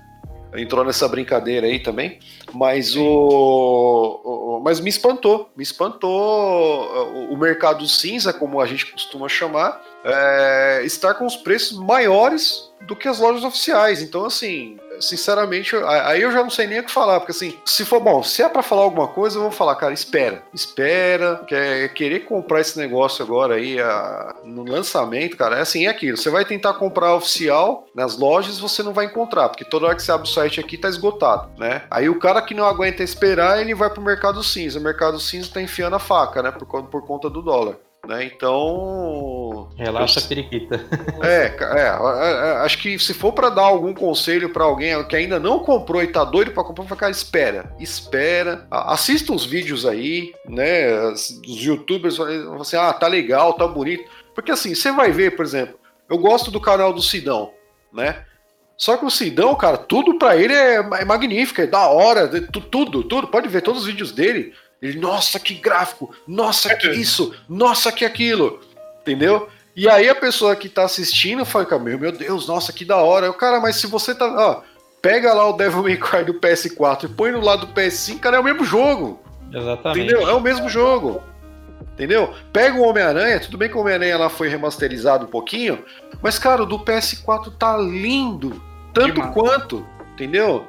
[0.56, 2.20] Entrou nessa brincadeira aí também.
[2.54, 5.50] Mas o, o- Mas me espantou.
[5.58, 6.12] Me espantou
[7.30, 12.72] o, o mercado cinza, como a gente costuma chamar, é, estar com os preços maiores
[12.88, 14.02] do que as lojas oficiais.
[14.02, 14.78] Então, assim,
[15.08, 18.24] sinceramente, aí eu já não sei nem o que falar, porque assim, se for bom,
[18.24, 22.62] se é pra falar alguma coisa, eu vou falar, cara, espera, espera, quer querer comprar
[22.62, 26.74] esse negócio agora aí a- no lançamento, cara, é assim, é aquilo, você vai tentar
[26.74, 30.32] comprar oficial nas lojas, você não vai encontrar, porque toda hora que você abre o
[30.32, 31.84] site aqui tá esgotado, né?
[31.90, 35.50] Aí o cara que não aguenta esperar, ele vai pro mercado cinza, o mercado cinza
[35.54, 37.76] tá enfiando a faca, né, por, por conta do dólar.
[38.08, 38.26] Né?
[38.26, 39.70] Então.
[39.78, 40.86] Relaxa a periquita.
[41.22, 41.90] É, é,
[42.64, 46.08] acho que se for para dar algum conselho para alguém que ainda não comprou e
[46.08, 52.76] tá doido para comprar, cara, espera, espera, assista os vídeos aí, né, dos youtubers, você,
[52.76, 54.04] ah, tá legal, tá bonito,
[54.36, 55.80] porque assim, você vai ver, por exemplo,
[56.10, 57.54] eu gosto do canal do Sidão,
[57.92, 58.26] né,
[58.78, 63.04] só que o Sidão, cara, tudo para ele é, é, magnífico, é da hora, tudo,
[63.04, 64.54] tudo, pode ver todos os vídeos dele,
[64.84, 68.60] ele, nossa, que gráfico, nossa, que isso, nossa, que aquilo,
[69.02, 69.48] entendeu?
[69.76, 73.26] E aí a pessoa que tá assistindo fala, meu, meu Deus, nossa, que da hora.
[73.26, 74.26] Eu, cara, mas se você tá.
[74.26, 74.62] Ó,
[75.02, 78.38] pega lá o Devil May Cry do PS4 e põe no lado do PS5, cara,
[78.38, 79.20] é o mesmo jogo.
[79.52, 80.00] Exatamente.
[80.00, 80.30] Entendeu?
[80.30, 81.24] É o mesmo jogo.
[81.94, 82.34] Entendeu?
[82.52, 85.84] Pega o Homem-Aranha, tudo bem que o Homem-Aranha lá foi remasterizado um pouquinho,
[86.22, 88.62] mas, cara, o do PS4 tá lindo.
[88.94, 89.34] Tanto Demais.
[89.34, 90.68] quanto, entendeu?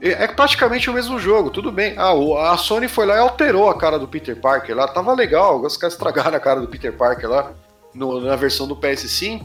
[0.00, 1.94] É, é praticamente o mesmo jogo, tudo bem.
[1.96, 5.60] Ah, a Sony foi lá e alterou a cara do Peter Parker lá, tava legal,
[5.60, 7.52] os caras estragaram a cara do Peter Parker lá
[7.94, 9.44] no, na versão do PS5,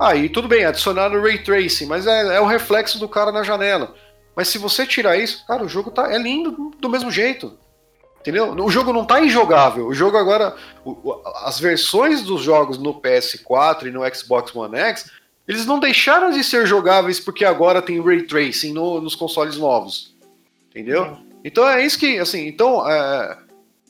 [0.00, 3.42] aí tudo bem, adicionaram o Ray Tracing, mas é, é, o reflexo do cara na
[3.42, 3.94] janela.
[4.34, 7.56] Mas se você tirar isso, cara, o jogo tá, é lindo do mesmo jeito.
[8.20, 8.52] Entendeu?
[8.52, 9.86] O jogo não tá injogável.
[9.86, 10.54] O jogo agora.
[10.84, 15.10] O, as versões dos jogos no PS4 e no Xbox One X,
[15.46, 20.14] eles não deixaram de ser jogáveis porque agora tem Ray Tracing no, nos consoles novos.
[20.70, 21.18] Entendeu?
[21.44, 22.88] Então é isso que, assim, então.
[22.88, 23.46] É,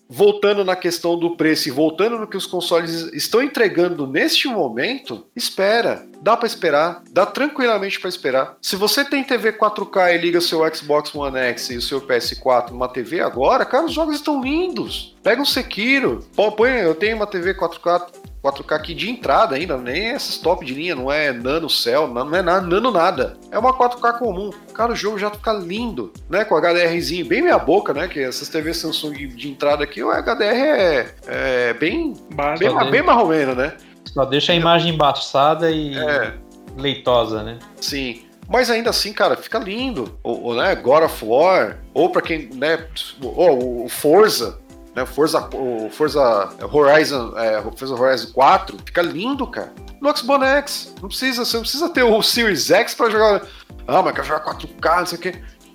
[0.08, 5.26] voltando na questão do preço e voltando no que os consoles estão entregando neste momento,
[5.34, 6.06] espera.
[6.20, 8.56] Dá para esperar, dá tranquilamente para esperar.
[8.60, 12.70] Se você tem TV 4K e liga seu Xbox One X e o seu PS4
[12.70, 15.14] numa TV agora, cara, os jogos estão lindos.
[15.22, 18.06] Pega um Sekiro, põe, eu tenho uma TV 4K
[18.46, 22.34] 4K aqui de entrada ainda, nem essas top de linha, não é nano cell, não
[22.34, 23.36] é nada, nano nada.
[23.50, 24.50] É uma 4K comum.
[24.72, 26.44] Cara, o jogo já fica lindo, né?
[26.44, 28.06] Com HDRzinho bem meia boca, né?
[28.06, 32.14] Que essas TVs Samsung de entrada aqui, o HDR é, é bem,
[32.58, 33.76] bem, bem marromeno, né?
[34.16, 36.32] Só deixa a imagem embaçada e é.
[36.74, 37.58] leitosa, né?
[37.78, 38.22] Sim.
[38.48, 40.18] Mas ainda assim, cara, fica lindo.
[40.24, 42.82] O, né, God of War, ou para quem, né,
[43.20, 44.58] ou o Forza,
[44.94, 45.04] né?
[45.04, 49.70] Forza, o Forza Horizon, é, Forza Horizon 4, fica lindo, cara.
[50.00, 53.42] No Xbox X, não precisa, você não precisa ter o Series X para jogar.
[53.86, 55.34] Ah, mas quer jogar 4K, não sei o quê.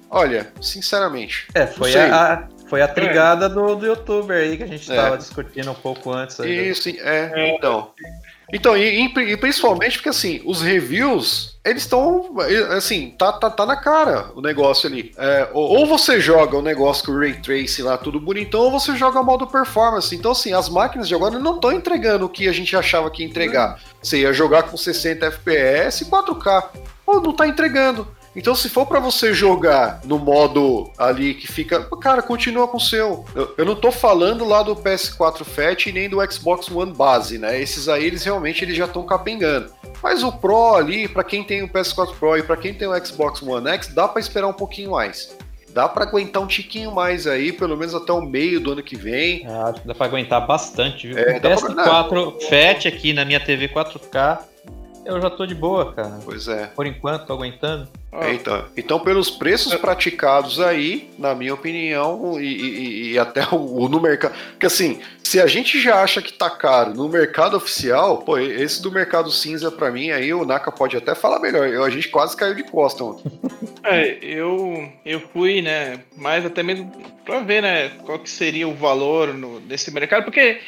[0.09, 1.47] Olha, sinceramente.
[1.53, 3.49] É, foi a, foi a trigada é.
[3.49, 5.17] do, do youtuber aí que a gente estava é.
[5.17, 6.39] discutindo um pouco antes.
[6.39, 7.91] Aí, Isso, é, então.
[8.53, 12.35] Então, e, e, principalmente porque assim, os reviews, eles estão.
[12.75, 15.13] Assim, tá, tá, tá na cara o negócio ali.
[15.17, 18.95] É, ou você joga o negócio com o Ray Trace lá, tudo bonitão, ou você
[18.95, 20.13] joga modo performance.
[20.15, 23.23] Então, assim, as máquinas de agora não estão entregando o que a gente achava que
[23.23, 23.79] ia entregar.
[24.01, 26.69] Você ia jogar com 60 FPS e 4K.
[27.05, 28.07] Ou não tá entregando.
[28.36, 32.82] Então, se for para você jogar no modo ali que fica, cara, continua com o
[32.82, 33.25] seu.
[33.36, 37.38] Eu, eu, não tô falando lá do PS4 Fat e nem do Xbox One base,
[37.38, 37.61] né?
[37.61, 39.71] Esses aí eles realmente eles já estão capengando.
[40.01, 43.05] Mas o Pro ali, para quem tem o PS4 Pro e para quem tem o
[43.05, 45.36] Xbox One X, dá para esperar um pouquinho mais.
[45.73, 48.95] Dá para aguentar um tiquinho mais aí, pelo menos até o meio do ano que
[48.95, 49.45] vem.
[49.47, 51.17] Ah, dá para aguentar bastante, viu?
[51.17, 52.47] É, o PS4 pra...
[52.49, 54.50] Fat aqui na minha TV 4K
[55.05, 56.19] eu já tô de boa, cara.
[56.23, 56.67] Pois é.
[56.67, 57.87] Por enquanto, tô aguentando.
[58.11, 63.83] É, então, então, pelos preços praticados aí, na minha opinião, e, e, e até o,
[63.83, 64.35] o, no mercado.
[64.51, 68.81] Porque assim, se a gente já acha que tá caro no mercado oficial, pô, esse
[68.81, 71.67] do mercado cinza, para mim, aí o Naka pode até falar melhor.
[71.69, 73.31] Eu, a gente quase caiu de costa ontem.
[73.83, 76.91] É, eu, eu fui, né, mais até mesmo
[77.25, 80.59] pra ver, né, qual que seria o valor no, desse mercado, porque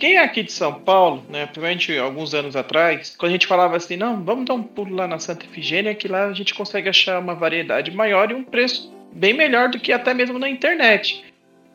[0.00, 3.76] quem é aqui de São Paulo, né, principalmente alguns anos atrás, quando a gente falava
[3.76, 6.88] assim, não, vamos dar um pulo lá na Santa Efigênia, que lá a gente consegue
[6.88, 11.22] achar uma variedade maior e um preço bem melhor do que até mesmo na internet.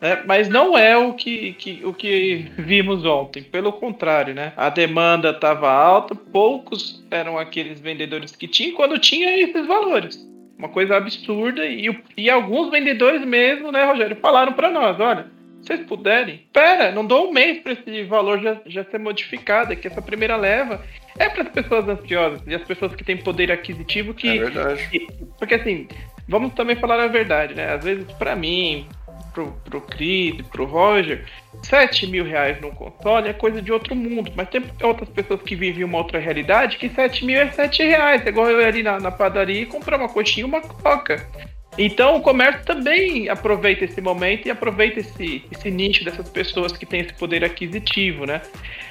[0.01, 0.23] Né?
[0.25, 4.51] Mas não é o que, que, o que vimos ontem, pelo contrário, né?
[4.57, 10.27] A demanda estava alta, poucos eram aqueles vendedores que tinham, quando tinha esses valores.
[10.57, 15.27] Uma coisa absurda, e, e alguns vendedores mesmo, né, Rogério, falaram para nós, olha,
[15.65, 19.87] vocês puderem, pera, não dou um mês para esse valor já, já ser modificado, que
[19.87, 20.83] essa primeira leva
[21.17, 24.29] é para as pessoas ansiosas e as pessoas que têm poder aquisitivo que.
[24.29, 24.89] É verdade.
[24.89, 25.07] Que,
[25.39, 25.87] porque assim,
[26.27, 27.73] vamos também falar a verdade, né?
[27.73, 28.87] Às vezes, para mim,
[29.33, 31.25] pro, pro Chris, pro Roger,
[31.63, 34.31] 7 mil reais num console é coisa de outro mundo.
[34.35, 38.25] Mas tem outras pessoas que vivem uma outra realidade que 7 mil é 7 reais.
[38.25, 41.27] É igual eu ir ali na, na padaria e comprar uma coxinha e uma coca.
[41.77, 46.85] Então o comércio também aproveita esse momento e aproveita esse, esse nicho dessas pessoas que
[46.85, 48.41] têm esse poder aquisitivo, né?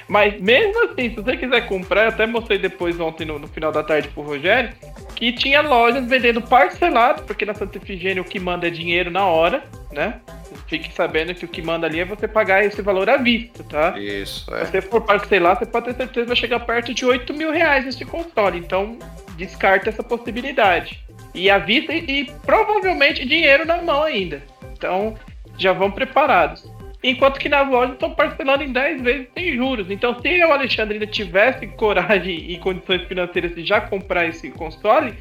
[0.07, 3.71] Mas mesmo assim, se você quiser comprar, eu até mostrei depois ontem no, no final
[3.71, 4.71] da tarde pro Rogério,
[5.15, 9.25] que tinha lojas vendendo parcelado, porque na Santa Efigênia o que manda é dinheiro na
[9.25, 10.19] hora, né?
[10.67, 13.97] Fique sabendo que o que manda ali é você pagar esse valor à vista, tá?
[13.97, 17.33] Isso, Se você for parcelar, você pode ter certeza que vai chegar perto de 8
[17.33, 18.59] mil reais esse console.
[18.59, 18.97] Então,
[19.37, 21.04] descarta essa possibilidade.
[21.35, 24.41] E à vista e, e provavelmente dinheiro na mão ainda.
[24.73, 25.15] Então,
[25.57, 26.65] já vão preparados.
[27.03, 29.91] Enquanto que nas lojas estão parcelando em 10 vezes sem juros.
[29.91, 35.13] Então, se eu, Alexandre, ainda tivesse coragem e condições financeiras de já comprar esse console,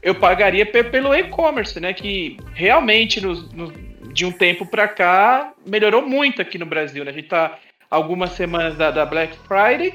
[0.00, 1.92] eu pagaria pelo e-commerce, né?
[1.92, 3.72] Que realmente, nos, nos,
[4.12, 7.04] de um tempo para cá, melhorou muito aqui no Brasil.
[7.04, 7.10] Né?
[7.10, 7.58] A gente tá
[7.90, 9.92] algumas semanas da, da Black Friday,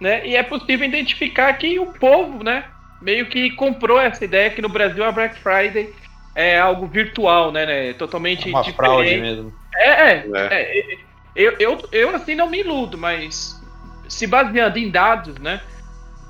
[0.00, 0.26] né?
[0.26, 2.64] E é possível identificar que o povo, né?
[3.00, 5.92] Meio que comprou essa ideia que no Brasil a Black Friday
[6.34, 7.66] é algo virtual, né?
[7.66, 8.76] né totalmente é uma diferente.
[8.76, 9.52] fraude mesmo.
[9.76, 10.48] É, é, é.
[10.52, 10.98] é
[11.34, 13.60] eu, eu, eu assim não me iludo, mas
[14.08, 15.60] se baseando em dados, né?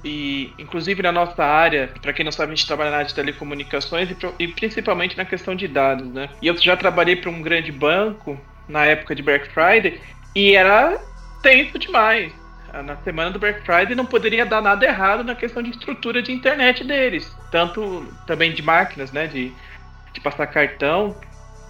[0.05, 3.15] E inclusive na nossa área, para quem não sabe, a gente trabalha na área de
[3.15, 6.29] telecomunicações e, e principalmente na questão de dados, né?
[6.41, 10.01] E eu já trabalhei para um grande banco na época de Black Friday
[10.35, 10.99] e era
[11.43, 12.33] tenso demais.
[12.73, 16.33] Na semana do Black Friday não poderia dar nada errado na questão de estrutura de
[16.33, 19.27] internet deles, tanto também de máquinas, né?
[19.27, 19.53] De,
[20.13, 21.17] de passar cartão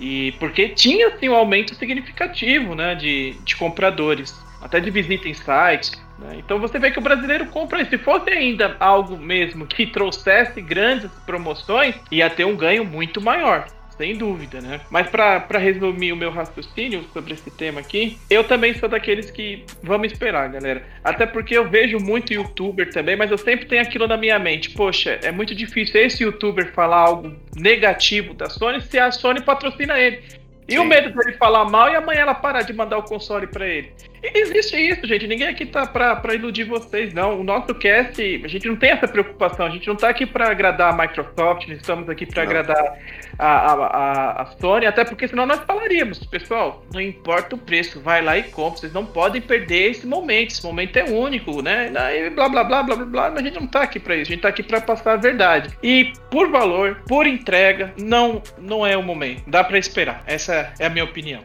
[0.00, 5.34] e porque tinha assim um aumento significativo, né, de, de compradores, até de visita em
[5.34, 5.92] sites.
[6.18, 6.36] Né?
[6.38, 7.84] Então você vê que o brasileiro compra.
[7.84, 13.66] Se fosse ainda algo mesmo que trouxesse grandes promoções, ia ter um ganho muito maior
[14.00, 14.80] sem dúvida, né?
[14.88, 19.66] Mas para resumir o meu raciocínio sobre esse tema aqui, eu também sou daqueles que
[19.82, 20.82] vamos esperar, galera.
[21.04, 24.70] Até porque eu vejo muito youtuber também, mas eu sempre tenho aquilo na minha mente.
[24.70, 30.00] Poxa, é muito difícil esse youtuber falar algo negativo da Sony se a Sony patrocina
[30.00, 30.22] ele.
[30.66, 30.78] E Sim.
[30.78, 33.92] o medo dele falar mal e amanhã ela parar de mandar o console para ele.
[34.22, 35.26] Existe isso, gente.
[35.26, 37.40] Ninguém aqui tá pra, pra iludir vocês, não.
[37.40, 39.66] O nosso cast, a gente não tem essa preocupação.
[39.66, 42.98] A gente não tá aqui para agradar a Microsoft, não estamos aqui para agradar
[43.38, 48.22] a, a, a, Sony, até porque senão nós falaríamos, pessoal, não importa o preço, vai
[48.22, 48.80] lá e compra.
[48.80, 50.50] Vocês não podem perder esse momento.
[50.50, 51.90] Esse momento é único, né?
[52.14, 53.30] E blá blá blá blá blá blá.
[53.30, 54.30] Mas a gente não tá aqui para isso.
[54.30, 55.70] A gente tá aqui para passar a verdade.
[55.82, 59.42] E por valor, por entrega, não, não é o momento.
[59.46, 60.22] Dá para esperar.
[60.26, 61.42] Essa é a minha opinião.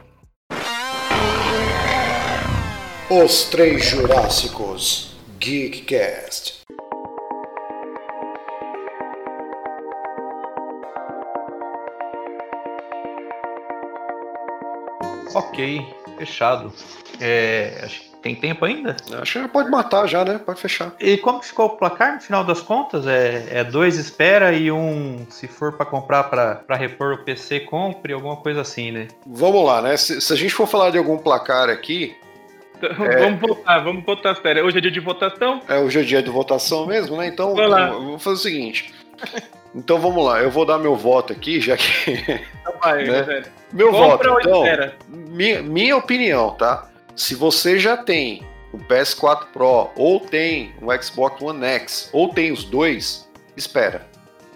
[3.08, 6.64] Os Três Jurássicos Geekcast.
[15.36, 15.86] Ok,
[16.18, 16.74] fechado.
[17.22, 18.98] É, acho que tem tempo ainda?
[19.22, 20.40] Acho que já pode matar já, né?
[20.44, 20.96] Pode fechar.
[21.00, 23.06] E como ficou o placar no final das contas?
[23.06, 28.14] É, é dois espera e um, se for para comprar para repor o PC, compre,
[28.14, 29.10] alguma coisa assim, né?
[29.28, 29.96] Vamos lá, né?
[29.96, 32.16] Se, se a gente for falar de algum placar aqui,
[32.82, 33.18] é...
[33.24, 34.66] Vamos votar, vamos votar, sério.
[34.66, 35.62] Hoje é dia de votação?
[35.68, 37.28] É, hoje é dia de votação mesmo, né?
[37.28, 38.94] Então, eu vou fazer o seguinte.
[39.74, 42.12] Então vamos lá, eu vou dar meu voto aqui, já que.
[42.62, 43.44] Então vai, né?
[43.74, 44.64] Meu Compra voto, então.
[45.10, 46.90] Minha, minha opinião, tá?
[47.14, 52.52] Se você já tem o PS4 Pro, ou tem um Xbox One X, ou tem
[52.52, 54.08] os dois, espera.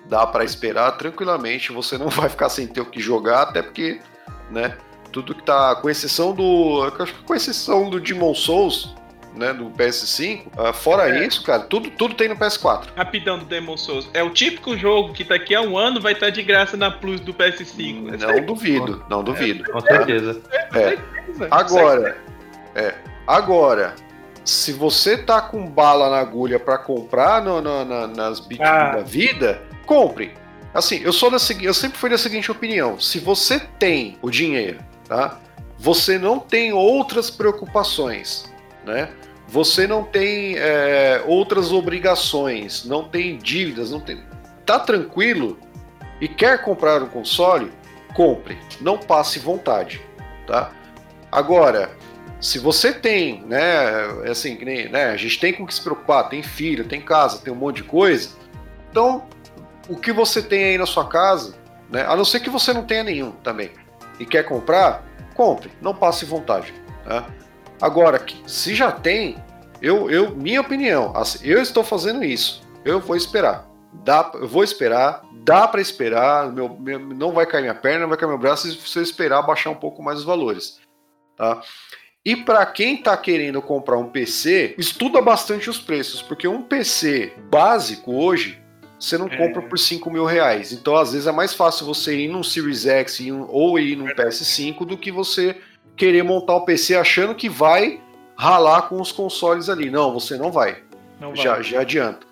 [0.05, 3.99] Dá para esperar tranquilamente, você não vai ficar sem ter o que jogar, até porque,
[4.49, 4.77] né?
[5.11, 5.75] Tudo que tá.
[5.75, 6.83] Com exceção do.
[6.99, 8.95] Acho que com exceção do Demon Souls,
[9.35, 10.45] né, do PS5.
[10.45, 11.25] Uh, ah, fora é.
[11.25, 12.87] isso, cara, tudo, tudo tem no PS4.
[12.95, 14.09] Rapidão do Demon Souls.
[14.13, 17.19] É o típico jogo que daqui a um ano vai estar de graça na Plus
[17.19, 18.19] do PS5.
[18.19, 19.63] Não é duvido, não duvido.
[19.63, 20.41] É, com certeza.
[20.75, 20.97] É.
[21.49, 22.17] Agora,
[22.75, 22.93] é.
[23.25, 23.95] Agora,
[24.43, 28.95] se você tá com bala na agulha para comprar no, no, na, nas bits ah.
[28.95, 30.33] da vida, compre.
[30.73, 34.88] Assim, eu sou da eu sempre fui da seguinte opinião: se você tem o dinheiro
[35.09, 35.39] tá?
[35.79, 38.45] Você não tem outras preocupações,
[38.85, 39.09] né?
[39.47, 44.23] Você não tem é, outras obrigações, não tem dívidas, não tem.
[44.65, 45.57] Tá tranquilo
[46.21, 47.71] e quer comprar um console?
[48.13, 50.01] Compre, não passe vontade,
[50.45, 50.71] tá?
[51.31, 51.91] Agora,
[52.39, 53.59] se você tem, né,
[54.29, 54.57] assim,
[54.89, 57.77] né, a gente tem com que se preocupar, tem filho, tem casa, tem um monte
[57.77, 58.29] de coisa,
[58.89, 59.25] então
[59.87, 61.55] o que você tem aí na sua casa,
[61.89, 63.71] né, a não ser que você não tenha nenhum também,
[64.19, 65.03] e quer comprar,
[65.33, 66.73] compre, não passe vontade.
[67.03, 67.25] Tá?
[67.81, 69.37] Agora, se já tem,
[69.81, 73.67] eu, eu, minha opinião, assim, eu estou fazendo isso, eu vou esperar.
[73.91, 78.09] Dá, eu vou esperar, dá para esperar, meu, meu, não vai cair minha perna, não
[78.09, 80.79] vai cair meu braço se você esperar baixar um pouco mais os valores.
[81.35, 81.61] Tá?
[82.23, 87.33] E para quem está querendo comprar um PC, estuda bastante os preços, porque um PC
[87.49, 88.61] básico hoje
[88.99, 89.37] você não é.
[89.37, 90.73] compra por 5 mil reais.
[90.73, 94.85] Então, às vezes, é mais fácil você ir num Series X ou ir num PS5
[94.85, 95.55] do que você
[95.95, 98.01] querer montar o um PC achando que vai
[98.35, 99.89] ralar com os consoles ali.
[99.89, 100.83] Não, você não vai.
[101.19, 101.63] Não já, vai.
[101.63, 102.27] já adianta.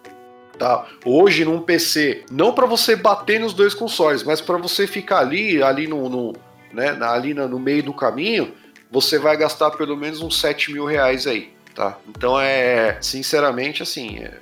[0.58, 0.86] Tá?
[1.06, 5.62] Hoje, num PC, não para você bater nos dois consoles, mas para você ficar ali,
[5.62, 6.34] ali no, no,
[6.74, 8.54] né, ali no meio do caminho,
[8.90, 11.98] você vai gastar pelo menos uns 7 mil reais aí, tá?
[12.10, 14.40] Então é, sinceramente, assim, é-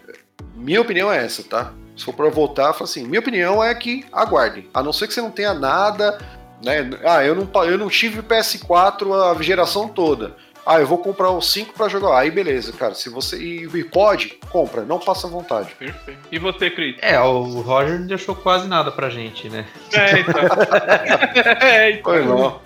[0.55, 1.73] minha opinião é essa, tá?
[1.95, 4.67] Se for pra voltar, fala assim, minha opinião é que aguardem.
[4.73, 6.17] A não ser que você não tenha nada,
[6.63, 6.89] né?
[7.03, 10.35] Ah, eu não, eu não tive PS4 a geração toda.
[10.65, 12.17] Ah, eu vou comprar o 5 pra jogar.
[12.17, 12.95] Aí beleza, cara.
[12.95, 13.37] Se você.
[13.37, 15.69] E, e pode, compra, não passa vontade.
[15.77, 16.19] Perfeito.
[16.31, 16.95] E você, Cris?
[17.01, 19.65] É, o Roger não deixou quase nada pra gente, né?
[19.93, 20.33] É, então.
[21.61, 22.13] é, então.
[22.13, 22.59] Foi não.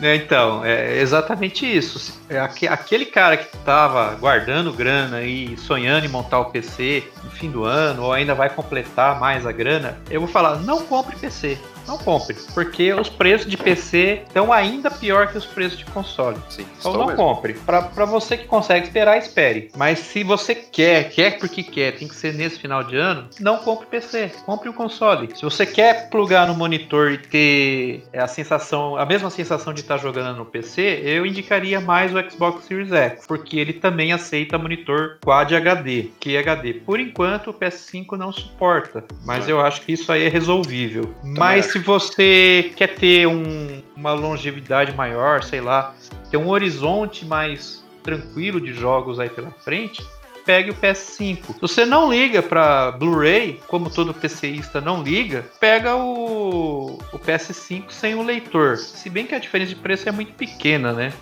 [0.00, 2.20] Né, Então, é exatamente isso.
[2.28, 7.30] É aque- aquele cara que estava guardando grana e sonhando em montar o PC no
[7.30, 11.16] fim do ano, ou ainda vai completar mais a grana, eu vou falar: não compre
[11.16, 11.58] PC.
[11.86, 16.36] Não compre, porque os preços de PC estão ainda pior que os preços de console.
[16.48, 17.16] Sim, Então não mesmo.
[17.16, 17.54] compre.
[17.54, 19.70] Pra você que consegue esperar, espere.
[19.76, 23.58] Mas se você quer, quer porque quer, tem que ser nesse final de ano, não
[23.58, 24.30] compre PC.
[24.44, 25.28] Compre o console.
[25.34, 29.96] Se você quer plugar no monitor e ter a sensação, a mesma sensação de estar
[29.98, 35.18] jogando no PC, eu indicaria mais o Xbox Series X, porque ele também aceita monitor
[35.24, 36.74] Quad HD, que HD.
[36.74, 41.14] Por enquanto o PS5 não suporta, mas eu acho que isso aí é resolvível.
[41.22, 45.94] Mas se você quer ter um- uma longevidade maior, sei lá,
[46.30, 50.04] ter um horizonte mais tranquilo de jogos aí pela frente,
[50.44, 51.54] pegue o PS5.
[51.54, 57.90] Se você não liga para Blu-ray, como todo PCista não liga, pega o, o PS5
[57.90, 58.76] sem o leitor.
[58.76, 61.12] Se bem que a diferença de preço é muito pequena, né?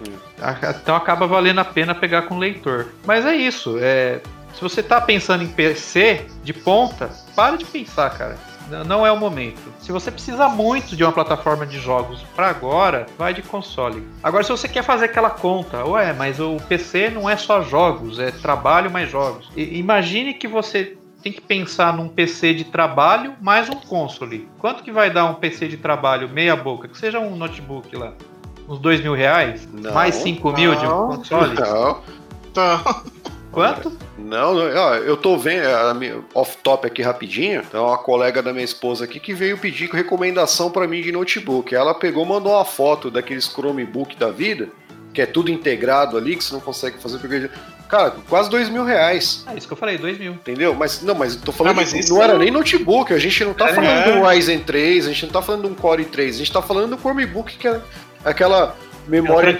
[0.82, 2.88] Então acaba valendo a pena pegar com leitor.
[3.05, 3.76] Mas é isso.
[3.78, 4.20] É,
[4.55, 8.38] se você tá pensando em PC de ponta, para de pensar, cara.
[8.86, 9.60] Não é o momento.
[9.80, 14.06] Se você precisa muito de uma plataforma de jogos para agora, vai de console.
[14.22, 18.18] Agora, se você quer fazer aquela conta, ué, mas o PC não é só jogos,
[18.18, 19.50] é trabalho mais jogos.
[19.56, 24.48] I- imagine que você tem que pensar num PC de trabalho mais um console.
[24.58, 26.88] Quanto que vai dar um PC de trabalho meia boca?
[26.88, 28.12] Que seja um notebook lá.
[28.68, 29.68] Uns dois mil reais?
[29.72, 31.06] Não, mais cinco mil de um não.
[31.16, 31.54] console?
[31.54, 32.00] Não,
[32.54, 33.02] Tá.
[33.53, 33.92] Quanto?
[34.16, 38.64] não, não, eu tô vendo, a minha- off-top aqui rapidinho, então uma colega da minha
[38.64, 41.74] esposa aqui que veio pedir recomendação pra mim de notebook.
[41.74, 44.68] Ela pegou, mandou uma foto daqueles Chromebook da vida,
[45.12, 47.51] que é tudo integrado ali, que você não consegue fazer porque
[47.88, 49.44] Cara, quase dois mil reais.
[49.53, 50.30] É isso que eu falei, dois mil.
[50.30, 50.72] Entendeu?
[50.76, 53.44] Mas não, mas eu tô falando Ah, mas não era não- nem notebook, a gente
[53.44, 53.74] não tá É.
[53.74, 56.53] falando do Ryzen 3, a gente não tá falando de um Core 3, a gente
[56.53, 57.80] tá falando do Chromebook que é
[58.24, 58.76] aquela
[59.09, 59.59] memória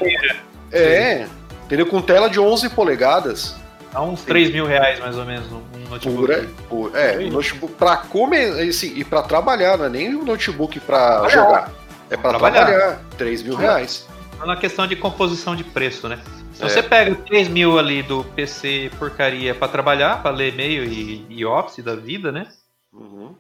[0.71, 1.27] é,
[1.65, 1.87] entendeu?
[1.87, 3.57] Com tela de 11 polegadas.
[3.93, 6.17] Dá uns 3 mil reais mais ou menos um, um notebook.
[6.27, 7.31] Pura, pu- é, Sim.
[7.31, 11.29] notebook pra comer, assim, e pra trabalhar, não é nem um notebook pra Trabalhar.
[11.31, 11.71] jogar.
[12.09, 12.67] É pra Trabalhar.
[12.67, 13.01] trabalhar.
[13.19, 14.07] 3 mil reais.
[14.45, 16.19] Na questão de composição de preço, né?
[16.55, 16.69] Se É.
[16.69, 21.45] você pega 3 mil ali do PC porcaria pra trabalhar, pra ler e-mail e, e
[21.45, 22.47] Office da vida, né?
[22.93, 23.35] Uhum.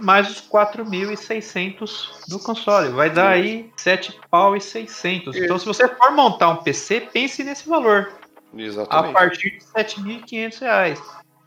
[0.00, 2.90] Mais os 4.600 do console.
[2.90, 5.36] Vai dar aí 7 pau e 600.
[5.36, 8.10] Então, se você for montar um PC, pense nesse valor.
[8.56, 9.12] A Exatamente.
[9.12, 11.02] partir de 7.500 reais.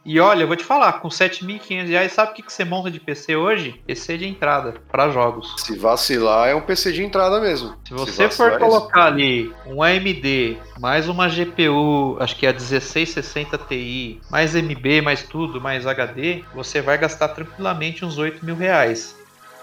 [0.07, 2.89] E olha, eu vou te falar, com 7.500 reais, sabe o que que você monta
[2.89, 3.81] de PC hoje?
[3.85, 5.53] PC de entrada para jogos.
[5.57, 7.75] Se vacilar, é um PC de entrada mesmo.
[7.85, 12.51] Se você vacilar, for é colocar ali um AMD, mais uma GPU, acho que é
[12.51, 18.45] a 1660 Ti, mais MB, mais tudo, mais HD, você vai gastar tranquilamente uns 8
[18.45, 19.13] mil reais.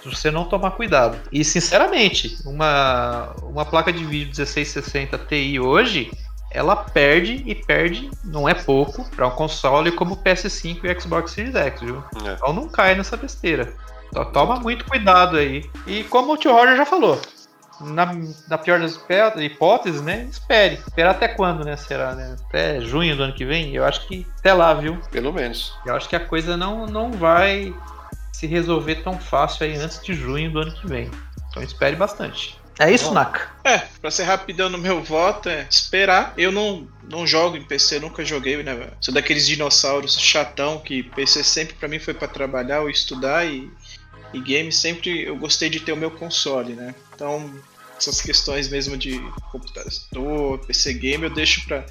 [0.02, 1.16] Se você não tomar cuidado.
[1.32, 6.10] E sinceramente, uma, uma placa de vídeo 1660 Ti hoje,
[6.54, 11.00] ela perde e perde, não é pouco, para um console como o PS5 e o
[11.00, 12.02] Xbox Series X, viu?
[12.24, 12.34] É.
[12.34, 13.74] Então não cai nessa besteira.
[14.08, 15.68] Então toma muito cuidado aí.
[15.86, 17.20] E como o tio Roger já falou,
[17.80, 18.14] na,
[18.48, 19.00] na pior das
[19.36, 20.28] hipóteses, né?
[20.30, 20.74] Espere.
[20.76, 21.76] Esperar até quando, né?
[21.76, 22.36] Será, né?
[22.46, 23.74] Até junho do ano que vem?
[23.74, 24.98] Eu acho que até lá, viu?
[25.10, 25.74] Pelo menos.
[25.84, 27.74] Eu acho que a coisa não, não vai
[28.32, 31.10] se resolver tão fácil aí antes de junho do ano que vem.
[31.50, 32.58] Então espere bastante.
[32.78, 33.14] É isso, Bom.
[33.14, 33.52] Naka?
[33.62, 36.34] É, pra ser rapidão no meu voto, é esperar.
[36.36, 38.74] Eu não, não jogo em PC, nunca joguei, né?
[38.74, 38.92] velho?
[39.00, 43.70] Sou daqueles dinossauros chatão que PC sempre pra mim foi pra trabalhar ou estudar e,
[44.32, 46.94] e game sempre eu gostei de ter o meu console, né?
[47.14, 47.54] Então,
[47.96, 49.20] essas questões mesmo de
[49.52, 51.84] computador, PC game, eu deixo pra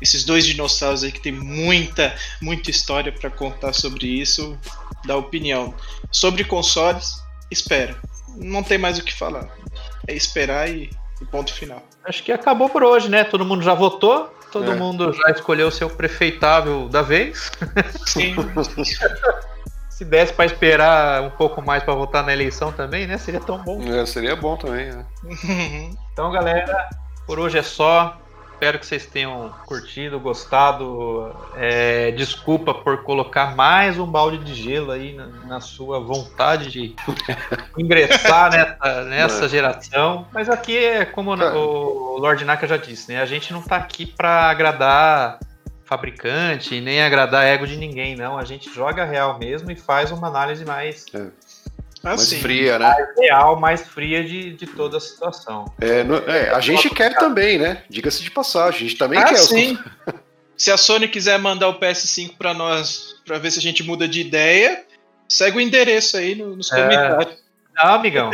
[0.00, 4.58] esses dois dinossauros aí que tem muita, muita história pra contar sobre isso,
[5.06, 5.74] dar opinião.
[6.12, 7.14] Sobre consoles,
[7.50, 7.98] espera.
[8.36, 9.48] Não tem mais o que falar.
[10.08, 10.90] É esperar e,
[11.20, 11.82] e ponto final.
[12.04, 13.22] Acho que acabou por hoje, né?
[13.24, 14.34] Todo mundo já votou.
[14.50, 14.74] Todo É.
[14.74, 17.52] mundo já escolheu o seu prefeitável da vez.
[18.06, 18.34] Sim.
[19.90, 23.18] Se desse pra esperar um pouco mais pra votar na eleição também, né?
[23.18, 23.82] Seria tão bom.
[23.82, 25.04] É, seria bom também, né?
[26.12, 26.88] Então, galera,
[27.26, 28.16] por hoje é só.
[28.58, 31.32] Espero que vocês tenham curtido, gostado.
[31.54, 36.96] É, desculpa por colocar mais um balde de gelo aí na, na sua vontade de
[37.78, 40.26] ingressar nessa, nessa geração.
[40.32, 43.22] Mas aqui é como o Lord Naka já disse, né?
[43.22, 45.38] A gente não tá aqui para agradar
[45.84, 48.36] fabricante, nem agradar ego de ninguém, não.
[48.36, 51.28] A gente joga real mesmo e faz uma análise mais, é.
[52.02, 52.86] Mais assim, fria, né?
[52.86, 55.64] Mais real, mais fria de, de toda a situação.
[55.80, 57.82] É, no, é a gente quer também, né?
[57.88, 59.36] Diga-se de passagem, a gente também ah, quer.
[59.36, 59.78] Sim.
[60.56, 64.08] Se a Sony quiser mandar o PS5 para nós, para ver se a gente muda
[64.08, 64.84] de ideia,
[65.28, 66.82] segue o endereço aí nos é.
[66.82, 67.38] comentários.
[67.76, 68.32] Não, amigão,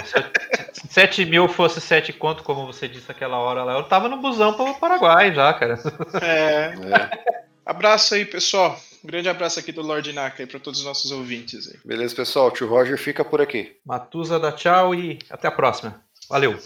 [0.72, 4.16] se 7 mil fosse 7 conto, como você disse aquela hora lá, eu tava no
[4.16, 5.78] busão pro Paraguai já, cara.
[6.22, 6.72] É.
[6.72, 7.44] é.
[7.66, 8.80] Abraço aí, pessoal.
[9.04, 11.68] Um grande abraço aqui do Lord Naka para todos os nossos ouvintes.
[11.68, 11.78] Aí.
[11.84, 12.48] Beleza, pessoal.
[12.48, 13.76] O tio Roger fica por aqui.
[13.84, 16.02] Matusa dá tchau e até a próxima.
[16.28, 16.58] Valeu.